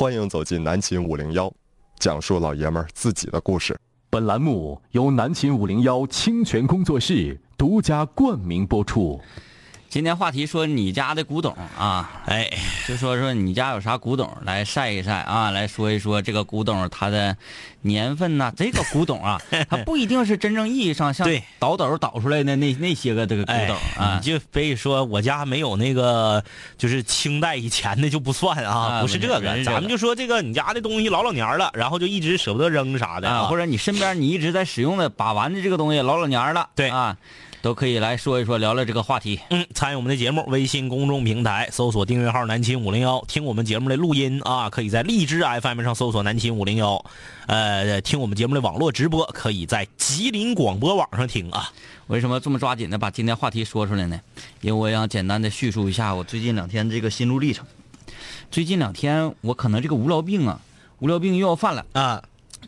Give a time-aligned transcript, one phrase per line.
[0.00, 1.52] 欢迎走进南秦五零幺，
[1.98, 3.76] 讲述老爷们儿自己的故事。
[4.08, 9.20] 本栏目由南秦五零幺清泉工作室独家冠名播出。
[9.90, 12.50] 今天话题说你家的古董啊，哎，
[12.86, 17.34] 就说说你家有啥古董，来晒一晒啊，来说一说这个古董它的
[17.80, 19.40] 年份呐、这个古董啊，
[19.70, 21.26] 它不一定是真正意义上像
[21.58, 24.20] 倒斗倒出来的那那些个这个古哎董啊。
[24.22, 24.28] 你。
[24.28, 26.44] 就非说我家没有那个，
[26.76, 33.28] 就是清代以前的就不算啊，啊不是这个，咱们就说这个你家的东西老老年了，然后就一直舍不得扔啥的。
[33.28, 36.88] 啊，或者者你身边你一直在使用的把玩的这个东西老老年了，对。
[36.90, 37.16] 啊，
[37.60, 39.40] 都可以来说一说，聊聊这个话题。
[39.50, 47.04] 嗯，参与我们的节目，微信公众平台搜索订阅号“南秦五零幺”，听我们节目的录音啊，可以在荔枝 FM 上搜索“南秦五零幺”，
[47.46, 51.72] 呃，听我们节目的网络直播，可以在吉林广播网上听啊。
[52.06, 54.20] 为什么这么抓紧的把今天话题说出来呢？
[54.60, 57.66] 因为我想简单的叙述一下我最近两天这个心路历程。
[58.50, 60.60] 最近两天我可能这个无聊病啊，
[61.00, 62.22] 无聊病又要犯了，啊，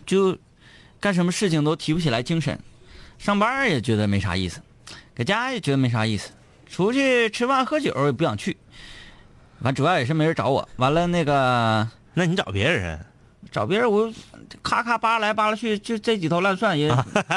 [0.05, 0.37] 就
[0.99, 2.59] 干什么事情都提不起来精神，
[3.19, 4.61] 上班也觉得没啥意思，
[5.21, 6.31] 搁家也觉得没啥意思，
[6.67, 8.57] 出去吃饭喝酒也不想去，
[9.59, 10.67] 完主要也是没人找我。
[10.77, 12.99] 完了那个那你找别人
[13.53, 14.11] 找别人我
[14.63, 16.91] 咔咔扒拉来扒拉去，就这几头烂蒜也，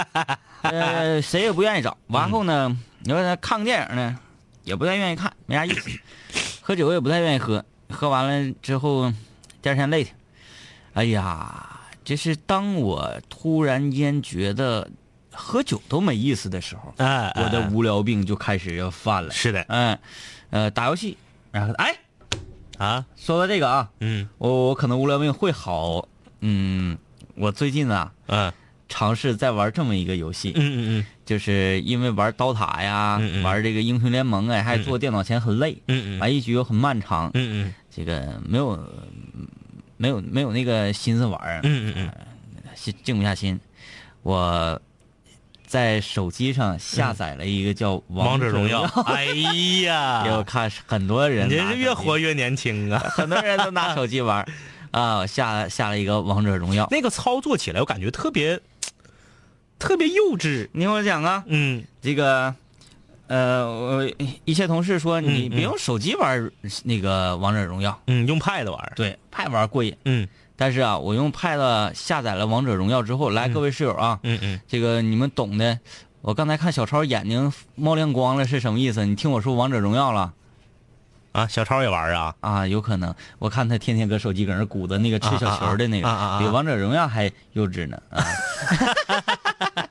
[0.63, 1.97] 呃，谁也不愿意找。
[2.07, 4.17] 完后呢，你说看个电影呢，
[4.63, 5.89] 也不太愿意看，没啥意思。
[6.61, 9.11] 喝酒也不太愿意喝，喝完了之后，
[9.61, 10.09] 第二天累的。
[10.93, 14.89] 哎呀，这是当我突然间觉得
[15.33, 19.31] 喝酒都没意思的时候，哎，哎我的无聊病就开始要犯了。
[19.31, 19.65] 是的。
[19.67, 19.97] 嗯，
[20.51, 21.17] 呃，打游戏，
[21.51, 21.95] 然后哎，
[22.77, 24.29] 啊，说到这个啊，嗯。
[24.37, 26.07] 我我可能无聊病会好，
[26.41, 26.97] 嗯，
[27.35, 28.51] 我最近啊嗯。
[28.89, 33.43] 尝试在玩这么一个游戏，嗯嗯就是因为玩刀塔呀，嗯嗯。
[33.43, 36.19] 玩这个英雄联盟啊，还坐电脑前很累，嗯嗯。
[36.19, 37.73] 玩一局又很漫长，嗯嗯。
[37.89, 38.77] 这个没有
[39.97, 42.11] 没有没有那个心思玩，嗯嗯嗯。
[42.75, 43.59] 心静不下心，
[44.21, 44.79] 我
[45.73, 49.25] 在手机上下载了一个叫《王者荣耀， 哎
[49.81, 53.00] 呀，我看很多人你这是越活越年轻啊！
[53.09, 54.45] 很多人都拿手机玩
[54.91, 56.88] 啊，我下下了一个王者荣耀。
[56.91, 58.59] 那个操作起来，我感觉特别
[59.79, 60.69] 特别幼稚。
[60.73, 62.53] 你听我讲啊，嗯这个，
[63.25, 64.11] 呃，我
[64.45, 66.51] 一些同事说你嗯别用手机玩
[66.84, 68.94] 那个王者荣耀，嗯，用 Pad 玩儿。
[68.95, 69.95] 对，Pad 玩过瘾。
[70.05, 75.80] 嗯但是啊，我用 Pad 下载了王者荣耀之后，来，各位室友啊，嗯嗯，这个你们懂的。
[76.22, 79.06] 我刚才看小超眼睛冒亮光了，是什么意思？
[79.06, 80.31] 你听我说王者荣耀了
[81.34, 82.36] 啊，小超也玩啊？
[82.40, 82.66] 啊？
[82.68, 88.24] 有可能，我看他天天搁手机搁那鼓捣那个吃小球的那个，啊啊啊啊啊比王者荣耀还幼稚呢啊！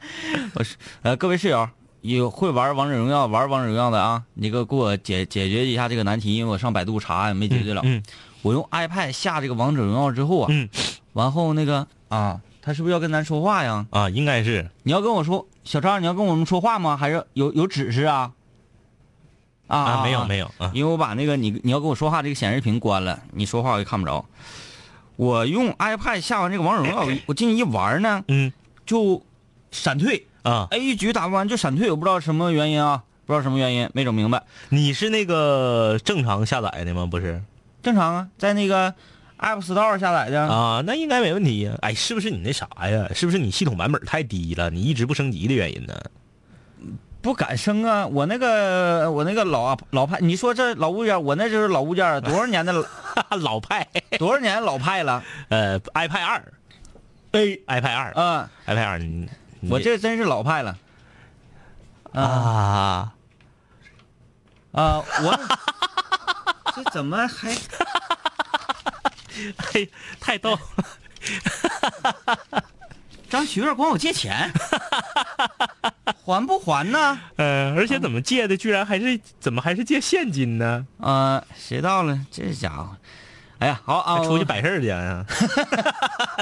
[0.55, 1.69] 我是呃，各位室友
[2.01, 7.83] 有会玩王者荣耀、玩王者荣耀的啊，你给我给我解解决一下这个难题，因为我上百度查也没解决了。
[7.85, 8.03] 嗯
[8.43, 10.69] 我用 iPad 下这个王者荣耀之后啊，嗯
[11.15, 13.87] 完后那个啊，他是不是要跟咱说话呀？
[13.91, 16.97] 啊，应该是你要跟我说，小张，你要跟我们说话吗？
[16.97, 18.33] 还是有有指示啊？
[19.69, 20.27] 啊啊，没有有。
[20.27, 20.71] 没有啊。
[20.75, 24.25] 因为我把那个你你要跟我说话这个显示屏关了，你说话我也看不着。
[25.17, 28.53] 我用 iPad 下完这个王者荣耀，我 我进去一玩呢，嗯
[28.85, 29.23] 就
[29.71, 34.43] 闪退，啊，，A 一局打不完就闪退，我不知道什么原因啊，不知道什么原因，没整明白。
[34.71, 37.07] 你是那个正常下载的吗？
[37.07, 37.43] 不是
[37.83, 38.95] 正常啊，在那个
[39.39, 40.41] App Store 下载的。
[40.43, 41.73] 啊，那应该没问题呀。
[41.83, 43.09] 哎，是不是你那啥呀？
[43.15, 45.95] 是不是你系统版本太低了，你一直不升级的原因呢？
[47.21, 48.05] 不敢升啊！
[48.05, 52.73] 我那个我那个老老派，你说这老物件，我那就是老物件，多少年的
[53.41, 53.87] 老派，
[54.19, 56.53] 多少年老派了呃，iPad 二
[57.31, 59.01] iPad 二啊！，iPad 二，
[59.71, 60.77] 我这真是老派了
[62.13, 63.15] 啊啊，
[64.73, 65.05] 啊！
[65.23, 65.41] 我
[66.75, 67.55] 这怎么还
[69.59, 69.89] 嘿，
[70.21, 70.59] 太逗。
[73.29, 74.53] 张徐儿管我借钱，
[76.23, 77.19] 还不还呢？
[77.37, 80.87] 呃，而且怎么借的，居然还是怎么还是借现金呢？
[81.01, 82.19] 啊，谁到了？
[82.31, 82.95] 这家伙，
[83.59, 85.25] 哎呀，好啊，出去摆事儿去啊？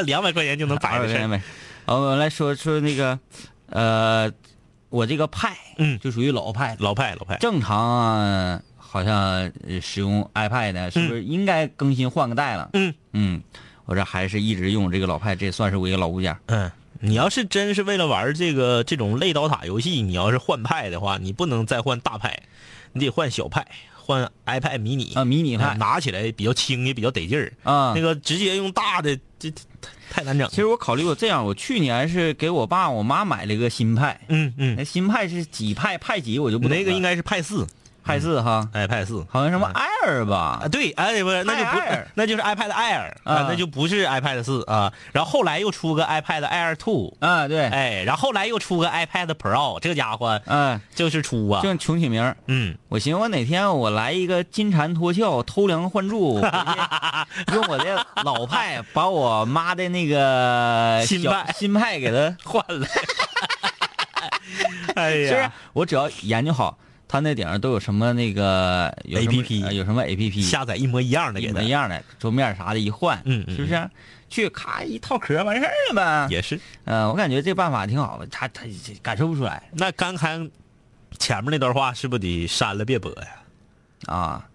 [0.05, 1.21] 两百块钱就能摆的事儿。
[1.21, 1.41] 二没。
[1.87, 3.17] 好，我们来说说那个，
[3.69, 4.29] 呃，
[4.89, 6.77] 我这个派，嗯就属于老派。
[6.81, 8.61] 老派老派，正常啊，
[8.93, 9.15] 好像
[9.69, 12.71] 呃使用 iPad 呢，是不是应该更新换个代了？
[12.73, 12.93] 嗯。
[13.13, 13.41] 嗯，
[13.85, 16.37] 我这还是一直用这个老派，这算是我一个老物件。
[16.47, 22.43] 嗯，你要是真是为了玩这个这种类刀塔游戏，你要是换派的话，你不能再换大派，
[22.93, 23.65] 你得换小派，
[23.95, 25.77] 换 iPad mini 啊迷你派。
[25.77, 27.53] 拿起来比较轻也比较得劲儿。
[27.63, 27.93] 啊。
[27.95, 29.63] 那个直接用大的，这这
[30.11, 30.49] 太太难整。
[30.49, 37.67] 其实我考虑过这样，我去年是给我爸我妈买了一个新派，嗯嗯，那新派是几派派几我就不懂那个应该是派四，
[38.11, 39.25] 派四哈，iPad 四。
[39.31, 40.61] 好像什么 Air 吧。
[40.65, 40.69] 啊，？
[40.69, 44.93] 对，哎，不是，那就不 Air，那就是 iPad Air 啊啊，那就不是 iPad 四啊。
[45.13, 52.37] 然后后来又出个 iPad Air Two，啊，对，哎，然后后来又出个 iPad Pro，这家伙嗯，就是出啊，就穷起名儿。
[52.47, 56.41] 嗯，我寻思我哪天我来一个金蝉脱壳、偷梁换柱，
[57.55, 61.55] 用我的老派把我妈的那个小新派。
[61.57, 62.87] 新派给它 换了。
[64.97, 65.53] 哎是不是呀，？
[65.73, 66.77] 我只要研究好
[67.11, 73.91] 它那顶上都有什么那个 APP 呃有什么 A P P 下载一模一样的一给他，模一样的桌面啥的一换，是不是？
[74.29, 76.29] 去咔一套壳完事儿了呗。
[76.31, 76.61] 也是。
[76.85, 78.63] 嗯、我感觉这办法挺好的，他他
[79.03, 80.39] 感受不出来那刚才
[81.19, 83.29] 前面那段话是不是得删了别播呀？
[84.07, 84.47] 啊。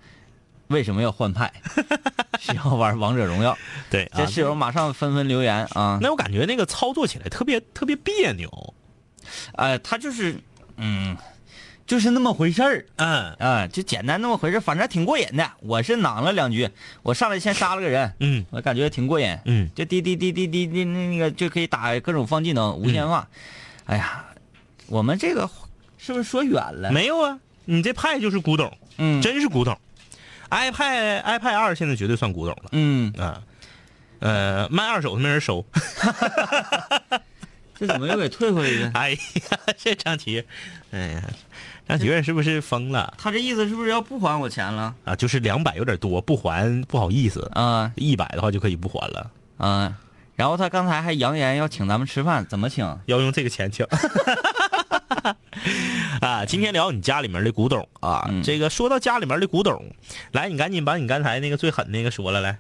[0.70, 1.52] 为什么要换派？
[2.40, 3.56] 是要玩王者荣耀？
[3.90, 6.00] 对，这啊室友马上纷纷留言啊。
[6.02, 8.74] 那我感觉那个操作起来特别特别别扭。
[9.56, 10.40] 呃，他就是，
[10.78, 11.16] 嗯，
[11.88, 15.52] 就是那么回事儿嗯啊，就简单那么回事儿反正挺过瘾的。
[15.60, 16.70] 我是囊了两局，
[17.04, 19.38] 我上来先杀了个人，嗯我感觉挺过瘾。
[19.46, 23.28] 嗯，就滴滴滴滴滴滴那那个就可以打各种放技能，无限化。
[23.86, 24.26] 哎呀，
[24.88, 25.50] 我们这个
[25.98, 26.92] 是不是说远了？
[26.92, 29.78] 没有啊，你这派就是古董，嗯，真是古董。
[30.50, 33.42] iPad iPad 二现在绝对算古董了嗯，啊。
[34.20, 35.64] 呃，卖二手的没人收。
[37.78, 38.92] 这怎么又给退回去了？
[38.96, 39.18] 哎呀，
[39.78, 40.42] 这张琪，
[40.92, 41.30] 哎呀，
[41.88, 44.96] 张启月是不是疯了他这意思是不是要不还我钱了？
[45.04, 45.16] 啊？
[45.16, 47.50] 就是两百有点多，不还不好意思。
[47.54, 49.96] 啊一百的话就可以不还了，啊，
[50.36, 52.84] 然后他刚才还扬言要请咱们吃饭，怎么请？
[53.06, 53.86] 要用这个钱请。
[56.22, 59.86] 啊，今天聊你家里面的古董啊，嗯这个说到家里面的古董，
[60.32, 62.58] 来，你赶紧把你刚才那个最狠那个说了来，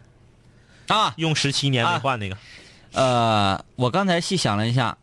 [0.87, 2.37] 啊，用十七年没啊换那个，
[2.93, 4.97] 呃，我刚才细想了一下，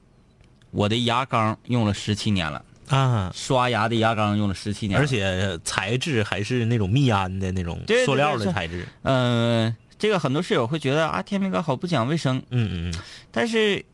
[0.71, 12.95] 我的牙缸用了十七年了，啊，刷牙的牙缸用了十七年，而且材质还是那种密安的那种塑料的材质，嗯，这个很多室友会觉得啊，天明哥好不讲卫生，嗯嗯嗯，
[13.31, 13.85] 但是，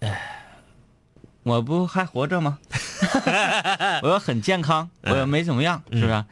[0.00, 0.46] 唉，
[1.42, 2.58] 我不还活着吗？
[4.02, 6.24] 我要很健康，我又没怎么样，是不是？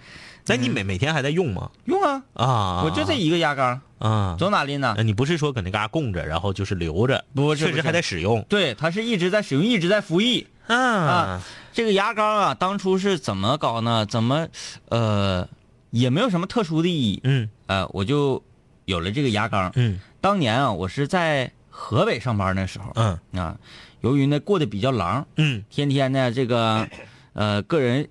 [0.47, 1.71] 那你每每天还在用吗？
[1.85, 5.03] 用啊，啊，我就这一个牙缸，啊，走哪拎哪呃。
[5.05, 8.45] 你不是说搁那嘎供着，然后就是留着，不确实还在使用。
[8.49, 10.45] 对，它是一直在使用，一直在服役。
[10.77, 11.43] 啊
[11.73, 14.05] 这个牙膏啊，当初是怎么搞呢？
[14.05, 14.47] 怎么，
[14.91, 15.49] 呃，
[15.91, 17.21] 也没有什么特殊的意义。
[17.25, 18.43] 嗯呃，我就
[18.85, 19.71] 有了这个牙膏。
[19.75, 23.57] 嗯当年啊，我是在河北上班那时候嗯啊，
[24.03, 26.87] 由于呢过得比较狼，嗯天天呢这个，
[27.33, 28.07] 呃，个人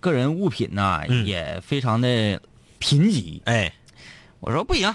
[0.00, 2.40] 个人物品呐、嗯也非常的
[2.78, 3.40] 贫瘠。
[3.44, 3.72] 哎
[4.40, 4.92] 我说不行，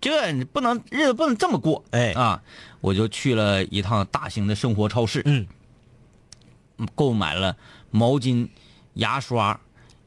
[0.00, 1.82] 这你不能日子不能这么过。
[1.92, 2.42] 哎啊，
[2.80, 5.46] 我就去了一趟大型的生活超市，嗯
[6.94, 7.56] 购买了
[7.90, 8.48] 毛巾、
[8.94, 9.58] 牙刷、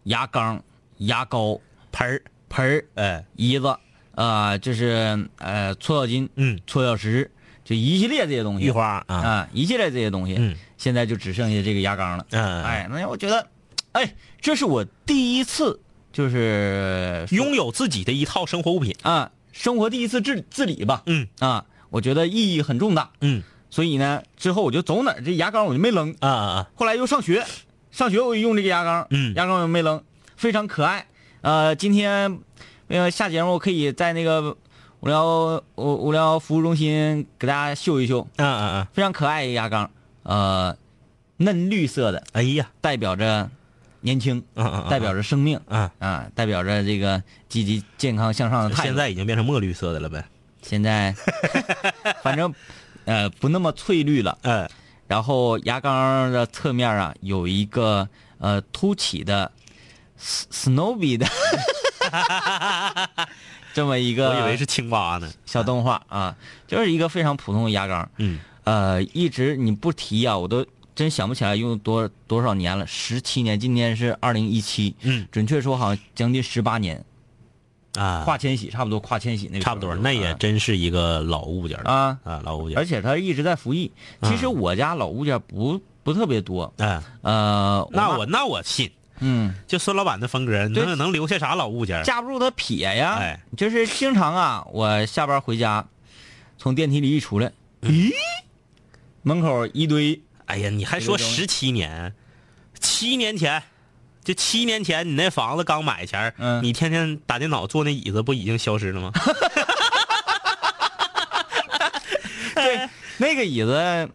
[0.03, 0.63] 牙缸、
[0.97, 1.59] 牙膏、
[1.91, 3.75] 盆儿、盆儿、哎椅子，
[4.15, 7.29] 呃，就是呃搓澡巾、嗯，搓澡石，
[7.63, 8.65] 就一系列这些东西。
[8.65, 10.35] 浴花啊啊，一系列这些东西。
[10.37, 12.25] 嗯现在就只剩下这个牙缸了。
[12.29, 13.45] 嗯，哎，那我觉得，
[13.91, 15.81] 哎，这是我第一次，
[16.13, 21.03] 就是拥有自己的一套生活物品，啊，生活第一次自自理吧。
[21.05, 23.11] 嗯啊，我觉得意义很重大。
[23.19, 26.15] 嗯所以呢，之后我就走哪儿这牙缸我就没扔。
[26.19, 27.45] 啊啊啊后来又上学，
[27.91, 30.01] 上学我就用这个牙缸，嗯牙缸我没扔，
[30.35, 31.05] 非常可爱。
[31.41, 32.39] 呃，今天
[32.87, 34.57] 呃下节目我可以在那个
[34.99, 38.87] 无聊无无聊服务中心给大家秀一秀，啊啊啊！
[38.93, 39.89] 非常可爱一个牙缸，
[40.23, 40.75] 呃，
[41.37, 43.49] 嫩绿色的，哎呀，代表着
[44.01, 44.43] 年轻，
[44.89, 48.87] 代表着生命啊，啊，代表着这个积极健康向上的态度。
[48.87, 50.25] 现在已经变成墨绿色的了呗？
[50.61, 51.15] 现在，
[52.21, 52.53] 反正
[53.09, 54.37] 呃不那么翠绿了。
[54.43, 54.69] 哎
[55.07, 59.51] 然后牙缸的侧面啊有一个呃凸起的
[60.21, 61.25] Snowy 的
[63.73, 65.31] 这么一个，我以为是青蛙呢。
[65.47, 66.35] 小动画啊，
[66.67, 68.07] 就是一个非常普通的牙缸。
[68.17, 70.63] 嗯呃，一直你不提啊，我都
[70.93, 77.03] 真想不起来用多多少年了，十七年，今年是二零一七，嗯准确说好像将近十八年，
[77.95, 80.33] 啊，跨千禧差不多跨千禧那个差不多，那也啊。
[80.39, 82.85] 真是一个老物件了啊，啊，老物件而。
[82.85, 83.91] 且它一直在服役。
[84.21, 89.55] 其实我家老物件不不特别多，哎，呃，那我那我信，嗯。
[89.67, 90.85] 就孙老板的风格，对。
[90.85, 92.03] 能能留下啥老物件？
[92.03, 93.39] 架不住他撇呀，哎。
[93.57, 95.85] 就是经常啊，我下班回家，
[96.57, 97.91] 从电梯里一出来，嗯。
[97.91, 98.11] 咦，
[99.23, 102.13] 门口一堆，哎呀，你还说十七年，
[102.79, 103.61] 七年前，
[104.23, 109.11] 就七年前你那房子刚买前你天天打电脑坐那椅子不已经消失了吗？
[112.55, 114.09] 对，那个椅子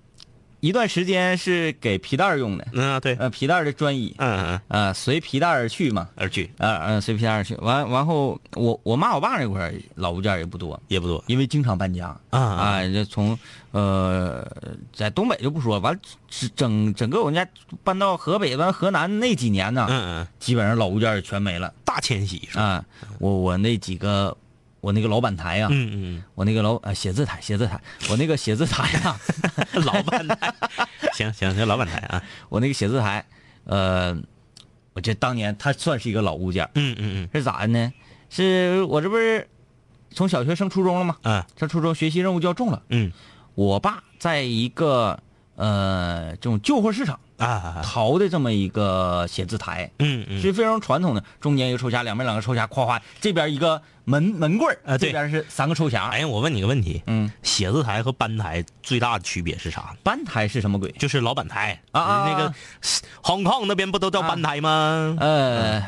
[0.65, 6.51] 一段时间是给皮带用的，嗯啊对，呃，皮带的专椅，嗯嗯呃，随皮带而去嘛，而去。
[6.57, 7.55] 呃呃，随皮带而去。
[7.57, 11.23] 完完后，我我妈我爸那块儿老物件也不多，也不多。
[11.27, 12.19] 因为经常搬家。
[12.31, 13.39] 啊啊，这从
[13.73, 14.43] 呃
[14.91, 17.47] 在东北就不说，完整整整个我们家
[17.83, 21.71] 搬到河北、完河南那几年呢，嗯嗯，基本上老物件儿全没了。
[21.85, 22.63] 大迁徙是吧？
[22.63, 22.85] 啊。
[23.19, 24.35] 我我那几个
[24.85, 26.25] 我那个老板台呀、嗯嗯。
[26.35, 29.19] 我那个老呃写字台写字台，我那个 写字台呀、
[29.73, 30.55] 嗯，老板台，
[31.17, 33.25] 行行行，老板台啊，我那个写字台，
[33.65, 34.15] 呃，
[34.93, 37.29] 我这当年它算是一个老物件嗯，嗯嗯。
[37.33, 37.93] 是咋的呢？
[38.29, 39.49] 是我这不是
[40.11, 41.17] 从小学升初中了吗？
[41.23, 41.47] 嗯啊。
[41.57, 42.83] 上初中学习任务就要重了。
[42.91, 43.11] 嗯。
[43.55, 45.19] 我爸在一个
[45.57, 56.03] 呃这种旧货市场啊啊，淘的这么一个写字台，嗯嗯是非常传统的，中间一个抽匣，两边两个抽匣，夸夸，这边一个门门柜儿啊这边是三个抽匣。
[56.09, 59.95] 哎呀，我问你个问题，嗯，写字台和班台最大的区别是啥？
[60.03, 60.91] 班台是什么鬼？
[60.93, 62.55] 就是老板台啊啊那个啊
[63.23, 65.17] Hong Kong 那边不都叫班台吗？
[65.21, 65.83] 呃，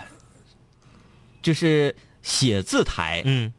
[1.42, 3.52] 就是写字台，嗯，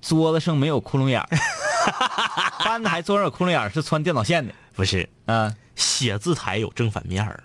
[0.00, 1.28] 桌子上没有窟窿眼儿，
[2.64, 4.52] 班台桌上有窟窿眼是穿电脑线的。
[4.74, 7.42] 不是，嗯写字台有正反面儿，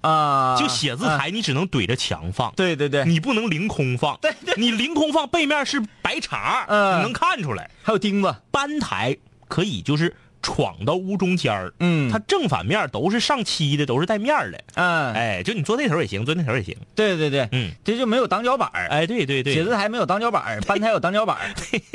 [0.00, 1.18] 啊，就写字啊。
[1.18, 4.18] 台你只能怼着墙放，对对对，你不能凌空放。
[4.20, 4.54] 对对。
[4.56, 6.98] 你凌空放背面是白茬，嗯。
[6.98, 7.70] 你能看出来。
[7.82, 9.16] 还有钉子，班台
[9.48, 12.10] 可以就是闯到屋中间儿，嗯。
[12.12, 14.60] 它正反面都是上漆的，都是带面儿的。
[14.74, 16.76] 嗯，哎，就你坐那头也行，坐那头也行。
[16.94, 21.54] 对对对，嗯，这就没有挡脚板，哎，对对对，写字台没有挡脚板儿，班台有挡脚板儿。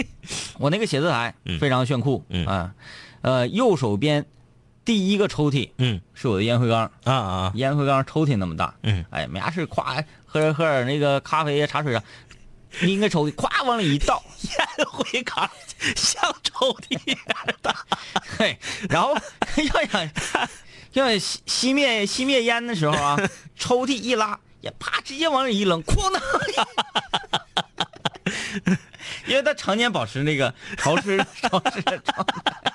[0.58, 1.60] 我那个写字台嗯。
[1.60, 2.46] 非常炫酷，嗯。
[2.48, 2.74] 啊，
[3.22, 4.25] 呃，右手边
[4.84, 6.01] 第一个抽屉嗯。
[6.15, 12.03] 是我的烟灰缸，啊啊，烟灰缸抽屉那么大，嗯，哎，没啥事，咵喝点喝点那个咖啡呀、茶水啊，
[12.82, 15.50] 拎个抽屉，咵往里一倒，烟灰缸
[15.96, 17.20] 像抽屉一样
[17.62, 17.76] 大。
[18.38, 18.58] 嘿，
[18.90, 19.16] 然后
[19.74, 20.10] 要想
[20.94, 23.18] 要想熄熄灭熄灭烟的时候啊，
[23.58, 26.22] 抽屉一拉，也啪直接往里一扔，哐当。
[29.26, 32.74] 因为他常年保持那个潮湿潮湿的状态，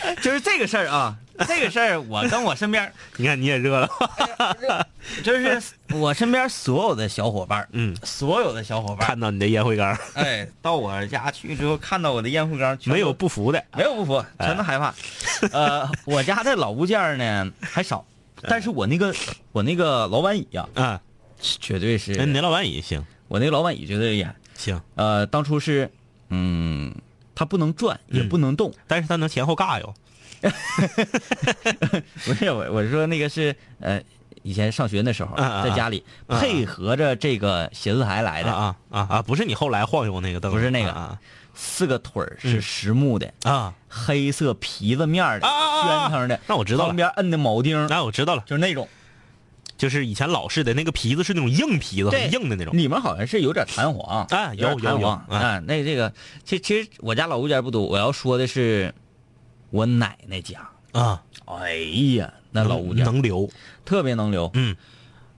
[0.22, 3.88] 就是这个事儿啊，这个事儿我跟我身边，你看你也热了。
[5.22, 5.60] 就是
[5.92, 13.62] 我身边所有的小伙伴儿，嗯，所有的小伙伴儿，看到你的烟灰缸，哎，到我家去之后看到我的烟灰缸，没有不服的。
[13.76, 14.94] 没有不服，全都害怕。
[15.52, 18.04] 呃，我家的老物件儿呢还少，
[18.42, 19.14] 但是我那个
[19.50, 21.00] 我那个老板椅呀、啊，
[21.40, 24.34] 绝对是那老板椅行我那个老板椅绝对厉害。
[24.56, 25.90] 行，呃，当初是，
[26.28, 26.94] 嗯，
[27.34, 28.72] 它不能转，也嗯不能动。
[28.86, 29.94] 但是它能前后尬哟。
[32.24, 34.02] 不是我，我说那个是呃，
[34.42, 39.22] 以前上学那时候，在家里配合着这个写字台来的，啊啊啊啊！
[39.22, 41.16] 不是你后来晃悠那个凳子，不是那个啊
[41.54, 43.72] 四个腿儿是实木的，啊。
[43.88, 46.88] 黑色皮子面儿的，啊啊啊宣腾的，那我知道了。
[46.88, 48.88] 旁边摁的铆钉，那我知道了，就是那种。
[49.82, 52.72] 就是以前老式的那个皮子是那种硬皮子，对很硬的那种。
[52.76, 55.58] 里面好像是有点弹簧啊有弹簧啊。
[55.66, 58.94] 那这个，其其实我家老物件不多，我要说的是
[59.70, 60.70] 我奶奶家。
[60.92, 61.74] 啊，哎
[62.14, 63.50] 呀，那老物件能留，
[63.84, 64.48] 特别能留。
[64.54, 64.76] 嗯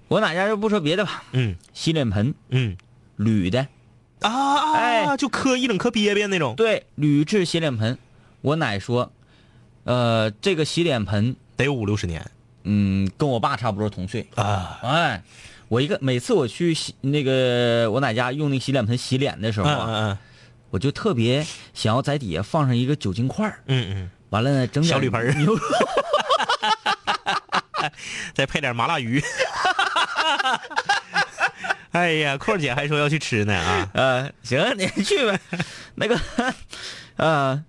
[0.08, 2.76] 我奶家就不说别的吧，嗯洗脸盆嗯
[3.16, 3.66] 铝的，
[4.20, 7.96] 啊啊，哎就磕一整磕瘪瘪那种，对，铝制洗脸盆。
[8.42, 9.10] 我奶说，
[9.84, 12.30] 呃，这个洗脸盆，得有五六十年
[12.64, 14.26] 嗯，跟我爸差不多同岁。
[14.34, 14.80] 啊。
[14.82, 15.22] 哎，
[15.68, 20.18] 我一个每次我去洗那个我奶家用那洗脸盆洗脸的时候嗯啊，嗯
[20.70, 25.60] 我就特别想要在底下放上一个酒精块儿嗯嗯完了呢，整点小铝盆儿牛肉，
[27.80, 27.90] 嗯，
[28.34, 29.22] 再配点麻辣鱼。
[31.92, 33.88] 哎呀，阔姐还说要去吃呢啊！
[33.94, 35.38] 呃，行，你去呗。
[35.94, 36.18] 那个，
[37.16, 37.62] 呃，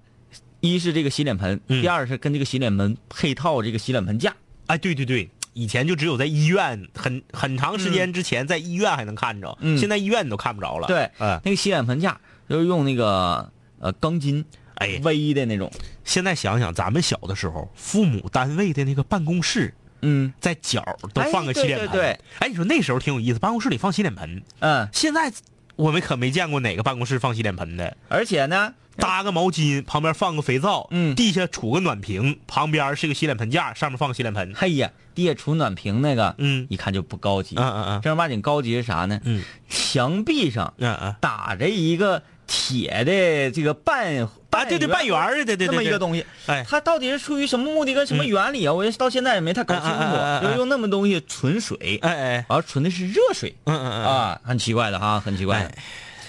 [0.62, 4.34] 一是这个洗脸盆，嗯第二是跟这个洗脸盆配套这个洗脸盆架。
[4.68, 10.88] 哎，对对对，以前就只有在医院，很很长时间之前在医院还能看着，嗯现在医院你都看不着了。
[10.88, 12.20] 对，嗯，那个洗脸盆架
[12.50, 14.44] 就是用那个呃钢筋，
[14.76, 15.72] 哎微的那种。
[16.04, 21.88] 现在想想，咱们小的时候，父母单位的那个办公室，嗯在角儿都放个洗脸盆。
[21.88, 24.44] 哎对对对哎，你说那时候挺有意思，办公室里放洗脸盆。
[24.60, 25.32] 嗯，现在
[25.76, 34.54] 我们可没见过哪个办公室放洗脸盆的，而且呢，搭个毛巾，旁边放个肥皂，嗯地下杵个暖瓶，旁边是个洗脸盆架，上面放个洗脸盆。
[34.56, 37.56] 嘿呀，地下杵暖瓶那个，嗯一看就不高级。
[37.58, 39.20] 嗯嗯嗯正儿八经高级是啥呢？
[39.26, 46.26] 嗯墙壁上嗯嗯打着一个铁的这个半啊，对对，半圆儿的，对对对，对那么一个东西。
[46.48, 48.74] 哎，它到底是出于什么目的跟什么原理啊？
[48.74, 50.48] 我到现在也没太搞清楚。
[50.48, 53.56] 就用那么东西存水，哎哎，而存的是热水。
[53.66, 55.70] 嗯嗯嗯，啊，很奇怪的哈，很奇怪。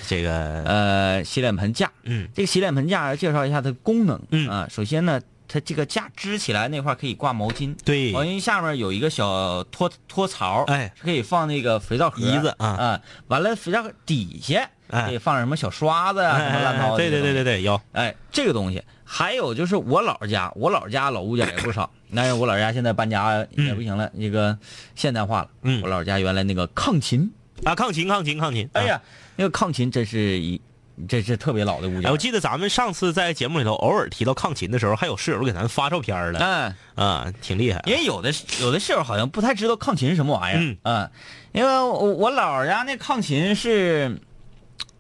[0.09, 0.63] 这个。
[0.65, 2.29] 呃，洗脸盆架，嗯。
[2.35, 4.21] 这个洗脸盆架介绍一下它的功能。
[4.31, 4.49] 嗯。
[4.49, 8.13] 啊，首先呢，它这个架支起来那块可以挂毛巾，对。
[8.13, 10.93] 毛巾下面有一个小托托槽，哎。
[10.97, 12.67] 是可以放那个肥皂盒胰子啊。
[12.69, 15.07] 啊，完了肥皂盒底下哎。
[15.07, 24.57] 可以放什么小刷子啊，什么乱糟的，对对对对，对，有，哎，这个东西，还有就是我姥儿家，我姥儿家老物件也不少，但是我姥儿家现在搬家也不行了，那个
[24.95, 25.83] 现代化了，嗯。
[25.83, 27.33] 我姥儿家原来那个炕琴，
[27.65, 29.01] 啊，炕琴炕琴炕琴，哎呀，
[29.37, 30.61] 那个炕琴真是一，
[31.09, 36.75] 这是特别老的物哎，件我，记得咱们上次在节目里头偶尔提到抗琴的时候，还有室友给咱发照片了，嗯。
[37.07, 37.83] 啊，挺厉害。
[37.87, 40.77] 因为有的有的室友好像不太知道炕琴是什么玩意儿，嗯。
[40.83, 41.11] 啊，
[41.53, 44.19] 因为我我姥儿家那炕琴是，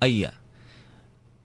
[0.00, 0.33] 哎呀，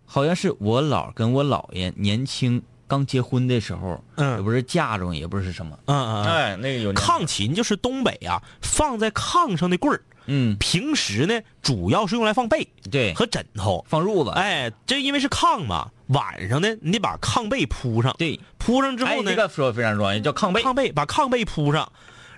[0.06, 4.36] 好像是我姥跟我姥爷年轻刚结婚的时候，嗯。
[4.38, 13.86] 也不是嫁妆，也不是什么，嗯嗯嗯，哎，那个有炕琴就是东北啊放在炕上的棍儿，嗯，平时呢主要是用来放被对，和枕头。
[13.88, 21.90] 放褥子，哎，这因为是炕嘛，晚上呢你得把炕被铺上，对，铺上之后呢，哎这个说的非常专业，叫炕被，炕被把炕被铺上，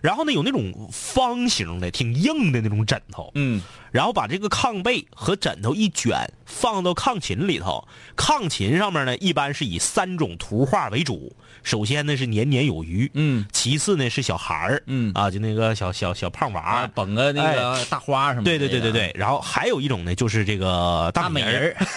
[0.04, 7.88] 然后呢有那种方形的、挺硬的那种枕头，嗯，然后把这个炕被和枕头一卷，放到炕琴里头。
[8.18, 11.34] 炕琴上面呢，一般是以三种图画为主。
[11.64, 16.88] 首先呢是年年有余，嗯，其次呢是小孩儿，嗯啊，就那个小小小胖娃啊，儿。
[16.94, 21.88] 绷个那个大花什么的，对对对对对，然后还有一种呢，就是这个大美美人儿。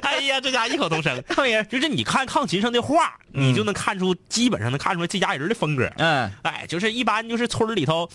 [0.06, 1.22] 哎呀，这家伙异口同声。
[1.22, 5.90] 大美人，就是你看炕琴上的画，你就能看出，基本上能看出来这家人的风格。
[5.96, 8.08] 嗯，哎，就是一般就是村里头，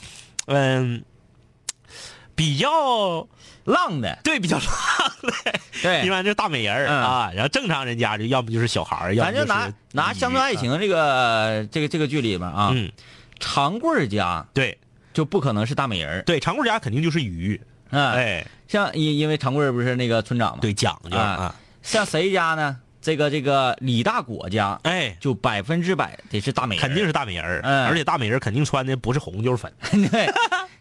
[0.47, 1.03] 嗯，
[2.35, 3.27] 比较
[3.63, 4.65] 浪的，对比较 浪
[5.21, 5.33] 的，
[5.81, 5.99] 对。
[5.99, 12.91] 一对，般就是大美人啊，然后正常人家就要不就是小孩儿，要不咱就拿拿《乡村爱情》这个这个这个剧里边啊，嗯，
[13.39, 14.77] 长贵家对。
[15.13, 17.57] 就不可能是大美人儿，对，长贵家肯定就是鱼，
[17.89, 22.77] 嗯，哎，像因因为长贵不是那个村长嘛，对，讲究啊啊，像谁家呢？
[22.99, 29.71] 这个这个李大果家哎，就百分之百得是大美人，肯定是大美人而且大美人儿肯定穿的不是红就是粉，
[30.11, 30.27] 对。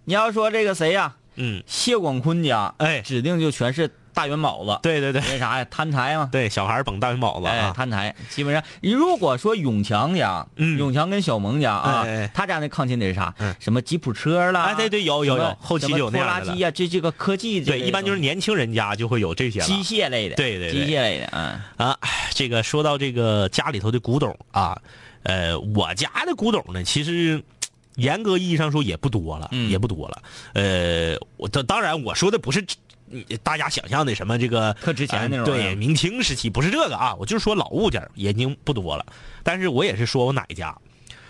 [0.04, 3.02] 你要说这个谁呀、嗯，谢广坤家，哎。
[3.02, 5.20] 指定就全是大元宝子，对对对。
[5.22, 5.66] 因为啥呀？
[5.70, 6.28] 贪财嘛。
[6.30, 10.78] 对，小孩儿绷大元宝子哎，啊，贪财，基本上，如果说永强家，嗯。
[10.78, 13.34] 永强跟小萌家啊，哎哎他家那炕琴得是啥？
[13.38, 13.54] 嗯。
[13.60, 14.62] 什么吉普车啦？
[14.62, 20.86] 哎对对有有有后期拖拉机呀，这这个科技这对，一般就是年轻人家就会有这些机械类的，对对对。
[20.86, 21.60] 机械类的，嗯。
[21.76, 21.98] 啊，
[22.30, 24.78] 这个说到这个家里头的古董啊，
[25.24, 27.42] 呃，我家的古董呢，其实
[27.96, 29.70] 严格意义上说也不多了，嗯。
[29.70, 30.22] 也不多了。
[30.52, 32.66] 呃，我当当然我说的不是嗯
[33.42, 39.06] 大家想象的什么这个特值钱那种呃对，明清时期不是这个啊，我就是说老物件已经不多了。
[39.42, 40.76] 但是我也是说我奶家，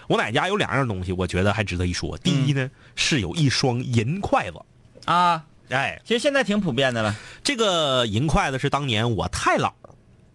[0.07, 2.17] 我奶家有两样东西，我觉得还值得一说。
[2.19, 4.61] 第一呢，是有一双银筷子，
[5.05, 9.73] 啊，哎，其实现在挺普遍的了，这个银筷子是当年我太姥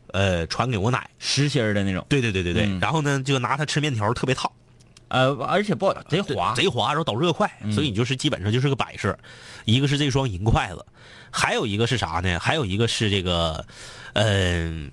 [0.08, 1.10] 呃传给我奶。
[1.20, 2.80] 实心儿的那种，对对对对对，嗯。
[2.80, 4.52] 然后呢，就拿它吃面条特别烫，
[5.10, 9.18] 呃，而且不好贼滑，贼滑，然后导热快，所以你就是基本上就是个摆设。
[9.66, 10.86] 一个是这双银筷子，
[11.30, 12.40] 还有一个是啥呢？
[12.40, 13.66] 还有一个是这个，
[14.14, 14.92] 嗯、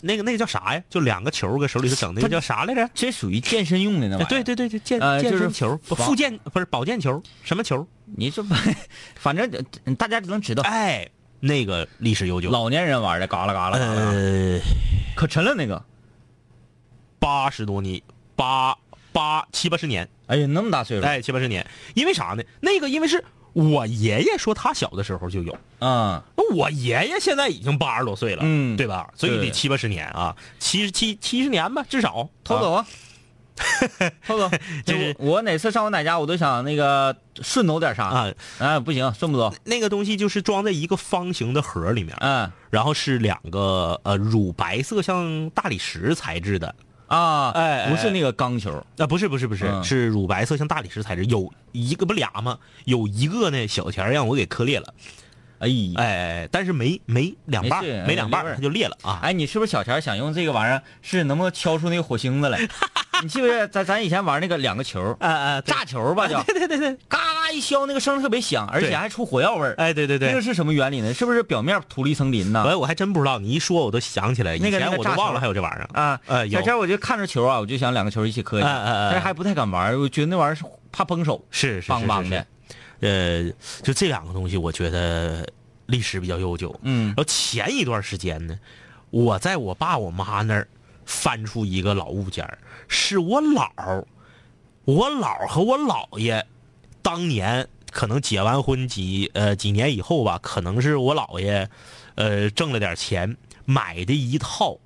[0.00, 0.82] 那个那个叫啥呀？
[0.90, 2.88] 就两个球搁手里头整那个叫啥来着？
[2.94, 4.28] 这属于健身用的那玩意儿。
[4.28, 5.80] 对对对对，健健呃就是身球，
[6.16, 7.86] 健不是保健球，什么球？
[8.16, 8.44] 你这，
[9.16, 9.50] 反正
[9.84, 14.58] 呃大家只能知道，哎，那个历史悠久，老年人玩的，嘎啦嘎啦嘎啦，呃，
[15.14, 15.80] 可沉了那个。
[17.20, 18.00] 八十多年，
[18.34, 18.74] 八
[19.12, 22.42] 八七八十年，哎呀，那么大岁数，哎，七八十年，因为啥呢？
[22.60, 25.56] 那个因为是我爷爷说他小的时候就有。
[25.80, 26.22] 嗯，
[26.54, 29.10] 我爷爷现在已经八十多岁了，嗯对吧？
[29.16, 32.86] 所以得七八十年啊，七十七七十年吧，至少偷走啊
[33.98, 34.48] 啊，偷走。
[34.86, 38.32] 就是我我哪次上我奶家，我都想那个顺走点啥，啊。
[38.58, 39.52] 哎，不行，顺不走。
[39.64, 46.74] 那个东西就是装在一个方形的盒里面，嗯然后是两个呃乳白色像大理石材质的，
[47.10, 49.82] 啊，哎哎不是那个钢球，啊，不是不是不是，嗯。
[49.82, 52.56] 是乳白色像大理石材质，有一个不俩吗？
[52.84, 54.94] 有一个呢小钱儿让我给磕裂了，
[55.60, 56.06] 哎，哎哎，
[56.42, 59.20] 哎但是没没两半没没两半它就裂了啊。
[59.22, 62.58] 哎，你是不是小钱想用这个玩意儿，是能不能敲出那个火星子来？
[63.22, 69.74] 你记不记得咱咱以前玩那个两个球， 啊啊，炸球吧叫，对对对对，嘎一削，那个声特别响，而且还出火药味儿。
[69.76, 71.12] 哎对对对那个，是什么原理呢？
[71.12, 72.64] 是不是表面涂了一层磷呢？
[72.66, 75.88] 哎我还真不知道，你一说我都想起来，以那个那前我都忘了还有这玩意儿。
[76.00, 76.18] 啊，
[76.50, 82.46] 小天儿我就看着球啊，我就想两个球一起磕一下，但是还不太敢玩，我觉得那玩意儿是怕崩手，是是是是梆梆的。
[83.00, 83.50] 呃，
[83.82, 85.46] 就这两个东西，我觉得
[85.86, 86.78] 历史比较悠久。
[86.82, 88.58] 嗯然后前一段时间呢，
[89.10, 90.68] 我在我爸我妈那儿
[91.04, 92.58] 翻出一个老物件儿
[92.88, 94.06] 是我姥儿，
[94.84, 96.46] 我姥儿和我姥爷
[97.02, 101.68] 当年可能结完婚几呃几年以后吧，可能是我姥爷
[102.14, 104.78] 呃挣了点钱买的一套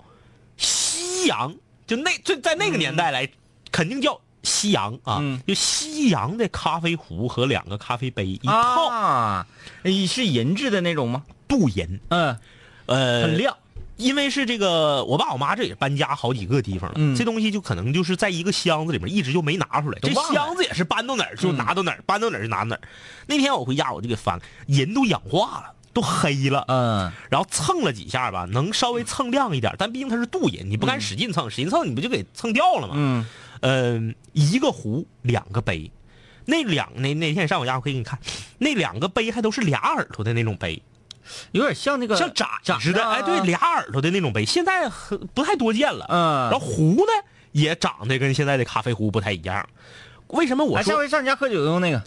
[0.57, 1.55] 西西洋，
[1.87, 3.27] 就那就在那个年代来，
[3.72, 5.41] 肯定叫西洋啊，嗯。
[5.47, 9.47] 就西洋的咖啡壶和两个咖啡杯一套，啊，
[9.85, 11.25] 是银质的那种吗？
[11.49, 12.39] 镀银，嗯，
[12.87, 13.57] 呃，很亮。
[13.97, 17.15] 因为是这个，我爸我妈这也搬家好几个地方了，嗯。
[17.15, 21.57] 这东西就可能就是在一个箱子里面一直就没拿出来，这箱子也是搬到哪儿就嗯。
[21.57, 22.81] 拿到哪儿，搬到哪儿就拿到哪儿。
[23.27, 32.95] 那天我回家我就给翻，银都氧化了，都黑了，嗯然后蹭了几下吧，能稍微蹭亮一点，但毕竟它是镀银，你不敢使劲蹭，使劲蹭你不就给蹭掉了吗？
[32.97, 33.25] 嗯
[33.61, 35.91] 呃，一个壶两个杯，
[36.45, 38.19] 那两那那天你上我家我可以给你看，
[38.59, 40.83] 那两个杯还都是俩耳朵的那种杯，
[41.53, 46.05] 有点像那个像盏盏似的，啊哎，对，俩耳朵的那种杯，现在很不太多见了。
[46.11, 47.13] 嗯然后壶呢
[47.53, 49.67] 也长得跟现在的咖啡壶不太一样。
[50.29, 52.03] 为什么我哎，下说回上你家喝酒用那个，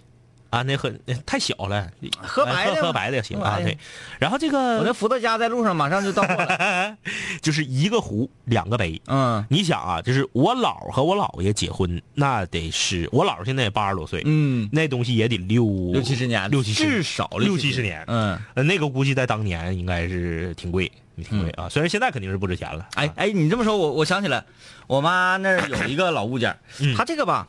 [0.50, 0.62] 啊？
[0.64, 3.60] 那很太小了，哎喝白的喝喝白的也行啊。
[3.62, 3.78] 对，
[4.20, 6.98] 然后这个我那伏特加在路上马上就到货了。
[7.42, 9.02] 就是一个壶两个杯。
[9.08, 18.04] 嗯你想啊，就是我姥和我姥爷结婚，那得是我姥现在也八十多岁，嗯，那东西也得六六七十年，六七十至少六七十年。
[18.08, 20.92] 嗯，呃，那个估计在当年应该是挺贵，
[21.24, 21.70] 挺贵啊。
[21.70, 22.82] 虽然现在肯定是不值钱了。
[22.82, 24.44] 啊哎哎，你这么说，我我想起来，
[24.88, 26.58] 我妈那儿有一个老物件
[26.96, 27.48] 她这个吧，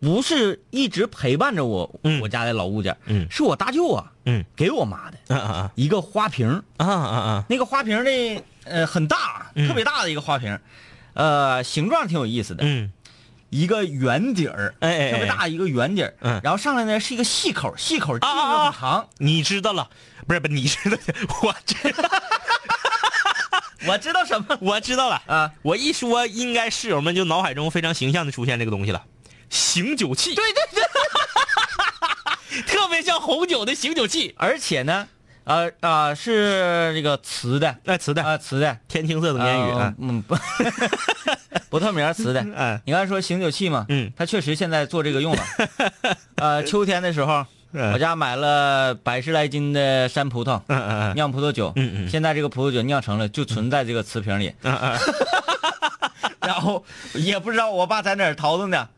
[0.00, 2.20] 不是一直陪伴着我，嗯。
[2.20, 2.96] 我家的老物件
[3.30, 4.44] 是我大舅啊嗯。
[4.56, 7.16] 给我妈的啊啊一个花瓶儿，啊啊啊。
[7.30, 7.44] 啊！
[7.48, 9.68] 那个花瓶儿的呃很大，嗯。
[9.68, 10.60] 特别大的一个花瓶儿，
[11.14, 12.90] 呃，形状挺有意思的，嗯。
[13.50, 15.10] 一个圆底儿，哎哎哎。
[15.10, 16.40] 特别大一个圆底儿，嗯。
[16.42, 18.52] 然后上来呢是一个细口，细口径啊啊啊。
[18.52, 19.90] 又很长，你知道了，
[20.26, 20.96] 不是不是你知道，
[21.42, 22.08] 我知道。
[23.88, 24.58] 我知道什么？
[24.60, 25.22] 我知道了。
[25.26, 25.50] 啊？
[25.62, 29.02] 我一说，应该室友们就脑海中非常形象的出现这个东西了，
[29.50, 30.34] 醒酒器。
[30.34, 30.62] 对对
[32.50, 35.06] 对， 特别像红酒的醒酒器，而且呢，
[35.44, 40.36] 呃啊是这个瓷的，哎，瓷的，啊瓷的，天青色的烟雨嗯不，
[41.68, 42.40] 不 透明瓷的。
[42.40, 45.42] 嗯 你刚才说醒酒器嘛，嗯，它确实现在做这个用了。
[46.36, 47.92] 呃，秋天的时候，嗯。
[47.92, 51.14] 我家买了百十来斤的山葡萄，嗯嗯。
[51.14, 51.72] 酿葡萄酒。
[51.76, 52.08] 嗯嗯。
[52.08, 54.54] 现在这个葡萄酒酿成了，就存在这个瓷瓶里。
[54.62, 54.98] 嗯嗯。
[56.40, 56.84] 然后
[57.14, 58.88] 也不知道我爸在哪儿淘的呢，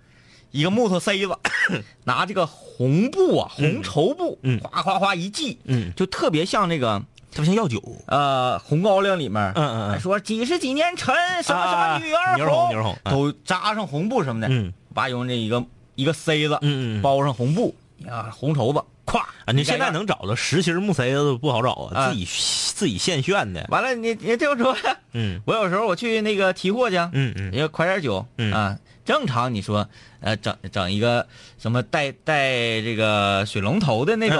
[0.52, 1.36] 一个木头塞子，
[2.04, 4.60] 拿这个红布啊，红绸布，嗯。
[4.60, 10.00] 哗哗哗一系，嗯，就特别像那个特别像药酒，呃红高粱里面，嗯嗯嗯。
[10.00, 13.10] 说几十几年陈什么什么女儿红女儿红啊。
[13.10, 14.48] 都扎上红布什么的。
[14.50, 14.72] 嗯。
[14.90, 17.02] 我爸用这一个一个塞子，嗯嗯嗯。
[17.02, 17.74] 包上红布
[18.06, 22.08] 啊，红绸子，咵啊，你现在能找到实心木塞子不好找啊，啊。
[22.10, 22.26] 自己
[22.74, 24.76] 自己现炫的，完了，你你这么说，
[25.14, 25.40] 嗯。
[25.46, 27.54] 我有时候我去那个提货去，嗯嗯。
[27.54, 28.52] 要快点酒，嗯。
[28.52, 29.88] 啊，正常你说，
[30.20, 31.26] 呃，整整一个
[31.58, 34.38] 什么带带这个水龙头的那种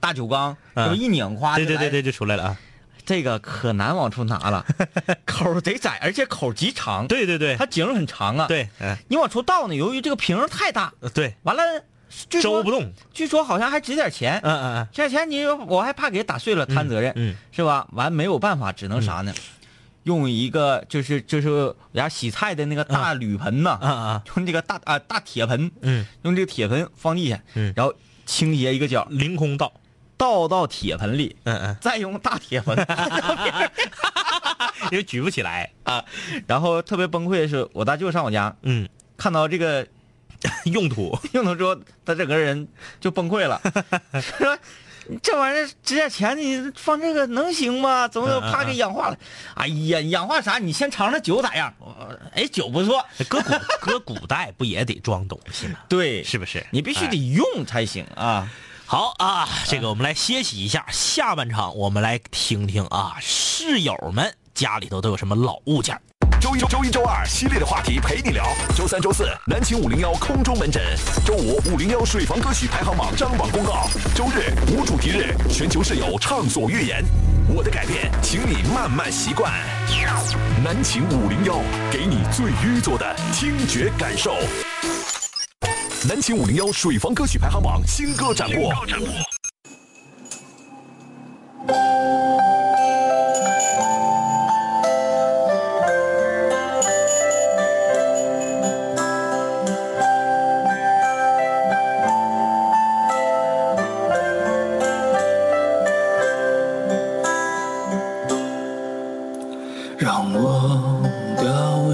[0.00, 0.86] 大酒缸，嗯。
[0.86, 2.56] 这么一拧夸，就来对对对对，就出来了啊，
[3.06, 4.64] 这个可难往出拿了，
[5.24, 7.56] 口儿贼窄，而且口儿极长，对对对。
[7.56, 8.96] 它井很长啊。，对，嗯。
[9.08, 11.62] 你往出倒呢，由于这个瓶儿太大，对，完了，
[12.28, 14.88] 据说周不动，据说好像还值点钱，嗯嗯嗯。
[14.92, 17.34] 值点钱你我还怕给打碎了摊责任，嗯。
[17.52, 17.86] 是吧？
[17.92, 19.32] 完没有办法，只能啥呢？
[20.04, 27.92] 用一个就是就是我家洗菜的那个大铝盆呐，啊啊，用这个大啊大铁盆，嗯，用这个铁盆放地下，嗯然后
[28.26, 29.72] 倾斜一个角，凌空倒，
[30.16, 32.76] 倒到铁盆里，嗯嗯，再用大铁盆。
[34.92, 36.04] 因为举不起来，啊，
[36.46, 38.86] 然后特别崩溃的是，我大舅上我家嗯，
[39.16, 39.86] 看到这个
[40.66, 42.68] 用途， 用途之后，他整个人
[43.00, 43.58] 就崩溃了，
[44.20, 44.58] 说。
[45.22, 48.08] 这玩意儿值点钱，你放这个能行吗？
[48.08, 49.18] 怎么怕给氧化了？
[49.54, 50.58] 哎呀，氧化啥？
[50.58, 51.72] 你先尝尝酒咋样？
[52.34, 53.04] 哎，酒不错。
[53.28, 55.78] 搁古 搁古代不也得装东西吗？
[55.88, 56.64] 对，是不是？
[56.70, 58.50] 你必须哎得用才行啊。
[58.86, 66.00] 好啊，这个我们来歇息一下，下半场我们来听听啊，室友们家里头都有什么老物件儿
[66.40, 68.44] 周一、周一、周二系列的话题陪你聊。
[68.76, 70.82] 周三、周四南秦五零幺空中门诊。
[71.24, 73.88] 周五五零幺水房歌曲排行榜张榜公告。
[74.14, 77.04] 周日无主题日，全球室友畅所欲言。
[77.48, 79.52] 我的改变，请你慢慢习惯。
[80.62, 81.56] 南秦五零幺，
[81.90, 84.34] 给你最淤作的听觉感受。
[86.08, 88.72] 南秦五零幺水房歌曲排行榜新歌展播。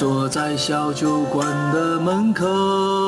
[0.00, 2.99] 坐在小酒馆的门口。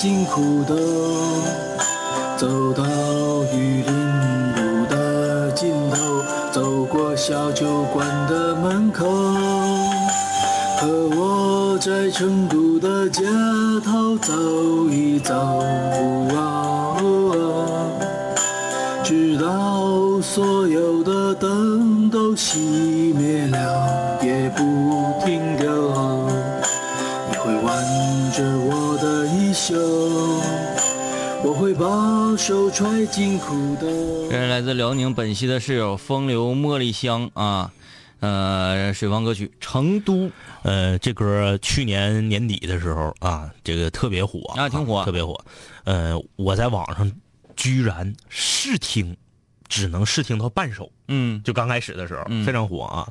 [0.00, 0.74] 辛苦的，
[2.38, 2.82] 走到
[3.52, 3.92] 玉林
[4.56, 9.04] 路的尽头，走过小酒馆的门口，
[10.78, 13.24] 和我在成都的街
[13.84, 14.32] 头走
[14.88, 16.69] 一走，直
[32.30, 34.30] 把手揣进裤兜。
[34.30, 37.72] 这是来自辽宁本溪的室友风流茉莉香啊，
[38.20, 40.28] 呃，水房歌曲《成都》
[40.62, 45.44] 呃，这歌去年年底的时候啊，这个特别火啊挺火特别火。
[45.82, 47.10] 呃，我在网上
[47.56, 49.16] 居然试听，
[49.68, 53.08] 只能试听到半首，嗯就刚开始的时候、嗯非常火啊。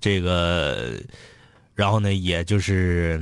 [0.00, 0.92] 这个，
[1.74, 3.20] 然后呢，也就是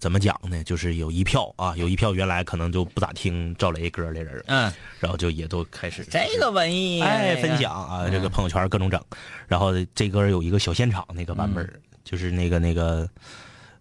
[0.00, 8.98] 怎么讲呢，就是有一票啊，有一票原来可能就不咋听赵雷歌的人，嗯，然后就也都开始这个文艺哎，分享啊，嗯这个朋友圈各种整，
[9.46, 11.70] 然后这歌有一个小现场那个版本，
[12.02, 13.06] 就是那个那个，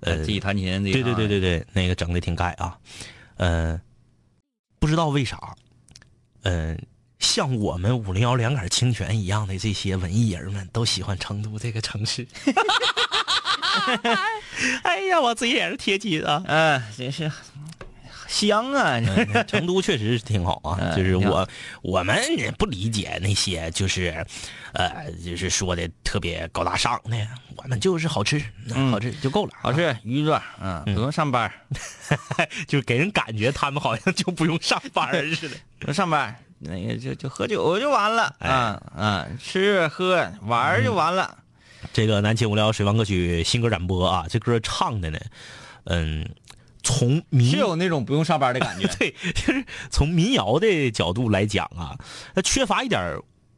[0.02, 2.78] 呃，自己弹琴，对对对对对，那个整的挺盖啊，
[3.38, 3.80] 呃，
[4.78, 5.56] 不知道为啥，
[6.44, 6.78] 嗯、
[7.20, 12.28] 像我们五零幺两杆清泉一样的这些文艺人们都喜欢成都这个城市。
[14.84, 16.44] 哎呀，我自己也是贴金啊。
[16.48, 17.32] 嗯，真是
[18.28, 19.00] 香啊！
[19.00, 21.48] 嗯成都确实是挺好啊， 嗯就是我
[21.82, 24.24] 我们也不理解那些就是，
[24.74, 28.40] 呃，就是说的特别高大上的，我们就是好吃，
[28.76, 28.92] 嗯。
[28.92, 31.52] 好吃就够了，好吃鱼爪，嗯，不用上班，
[32.68, 35.56] 就给人感觉他们好像就不用上班似的。
[35.80, 38.50] 不用上班，那个就就喝酒就完了，哎。
[38.50, 41.36] 啊啊，吃喝玩就完了，
[41.94, 45.20] 这个南秦无聊水房歌曲新歌展播啊，这歌唱的呢，
[45.86, 46.30] 嗯，
[46.84, 48.88] 从民是有那种不用上班的感觉。
[48.98, 51.98] 对，就是从民谣的角度来讲啊，
[52.36, 53.18] 它缺乏一点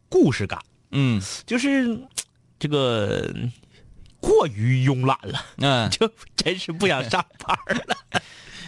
[0.09, 0.59] 故事感，
[0.91, 1.99] 嗯就是
[2.59, 3.33] 这个
[4.19, 7.57] 过于慵懒了，嗯， 就真是不想上班
[7.87, 8.21] 了。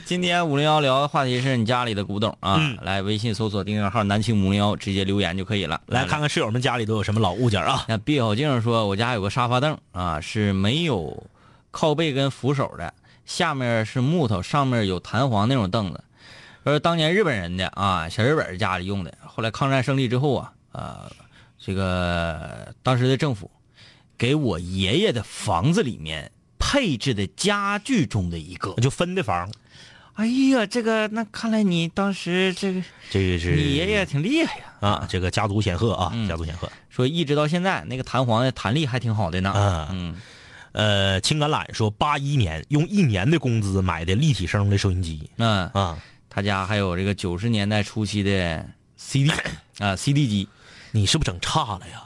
[0.06, 5.82] 今天五零幺聊的话题是你家里的古董啊，嗯来微信搜索订阅号“南青五零幺”，直接留言就可以了。
[5.88, 7.86] 来看看室友们家里都有什么老物件啊？
[7.88, 11.26] 那毕小静说，我家有个沙发凳啊，是没有
[11.72, 12.94] 靠背跟扶手的，
[13.26, 16.04] 下面是木头，上面有弹簧那种凳子。
[16.66, 19.18] 而当年日本人的啊，小日本家里用的。
[19.26, 21.10] 后来抗战胜利之后啊，呃，
[21.58, 23.50] 这个当时的政府
[24.18, 28.74] 给我爷爷的房子里面配置的家具中的一个。
[28.76, 29.50] 就分的房，
[30.15, 34.65] 哎呀，这个那看来你当时这个这个是你爷爷挺厉害呀。
[34.80, 36.71] 啊，这个家族显赫啊，嗯家族显赫。
[36.89, 39.52] 说一直到现在，那个弹簧的弹力还挺好的呢。
[39.52, 40.15] 啊嗯
[40.73, 45.99] 呃，青橄榄说，八一年用一年的工资买的立体声的收音机嗯，啊，
[46.30, 48.65] 他家还有这个九十年代初期的
[48.97, 49.32] CD
[49.78, 50.49] 啊 CD 机，
[50.91, 52.02] 你是不是整差了呀？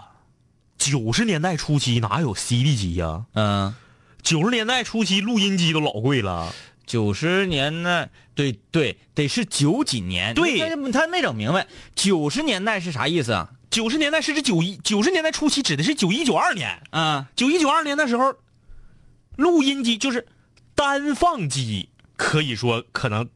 [0.78, 3.26] 九十年代初期哪有 CD 机呀？
[3.34, 3.74] 嗯，
[4.22, 6.54] 九十年代初期录音机都老贵了。
[6.88, 10.58] 九十年代对对得是九几年，对。
[10.58, 13.52] 他他没整明白九十年代是啥意思啊？
[13.70, 18.34] 九十年代是指九一，九十年代初期指的是九一九二年，啊，九一九二年那时候，
[19.36, 20.26] 录音机就是
[20.74, 23.28] 单放机，可以说可能，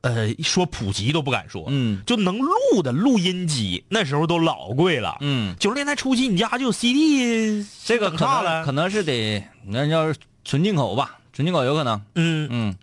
[0.00, 2.02] 呃，说普及都不敢说，嗯。
[2.06, 5.18] 就能录的录音机那时候都老贵了。
[5.20, 12.00] 嗯，九十年代初期，你家就有 CD，这个可能可能是得那要是纯进口吧，纯进口有可能。
[12.14, 12.76] 嗯嗯，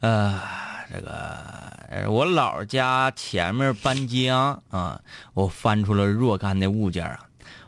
[0.00, 0.40] 呃，
[0.92, 1.10] 这个
[1.88, 5.00] 呃我姥家前面搬家啊，
[5.34, 7.20] 我翻出了若干的物件啊，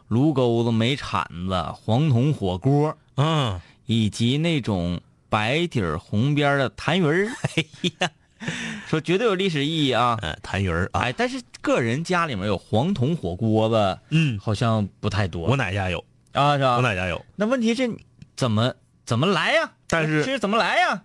[0.09, 7.29] 炉钩子、煤铲子、黄铜火锅，嗯，以及那种白底儿红边的痰盂儿。
[7.43, 7.65] 哎
[8.01, 8.11] 呀，
[8.89, 10.19] 说绝对有历史意义啊！
[10.23, 15.47] 呃，痰盂儿啊，哎，但是个人家里面有黄铜火锅子，嗯，好像不太多。
[15.47, 16.77] 我奶家有，啊，是吧？
[16.77, 17.25] 我奶家有。
[17.37, 17.89] 那问题是
[18.35, 18.75] 怎么
[19.11, 19.73] 怎么来呀？
[19.89, 21.03] 但是是怎么来呀？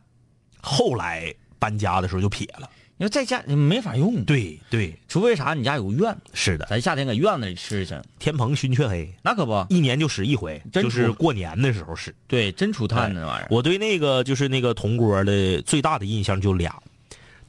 [0.62, 2.70] 后来搬家的时候就撇了。
[2.98, 12.14] 你说在家你没法用，对对，除非啥，你家有院子，是的，咱夏天搁院子里吃去，天蓬熏雀黑，那可不，一年就使一回，就是过年的时候使。
[12.28, 13.48] 对，真出炭那玩意儿。
[13.50, 16.80] 我对那个就是那个铜锅的最大的印象就俩，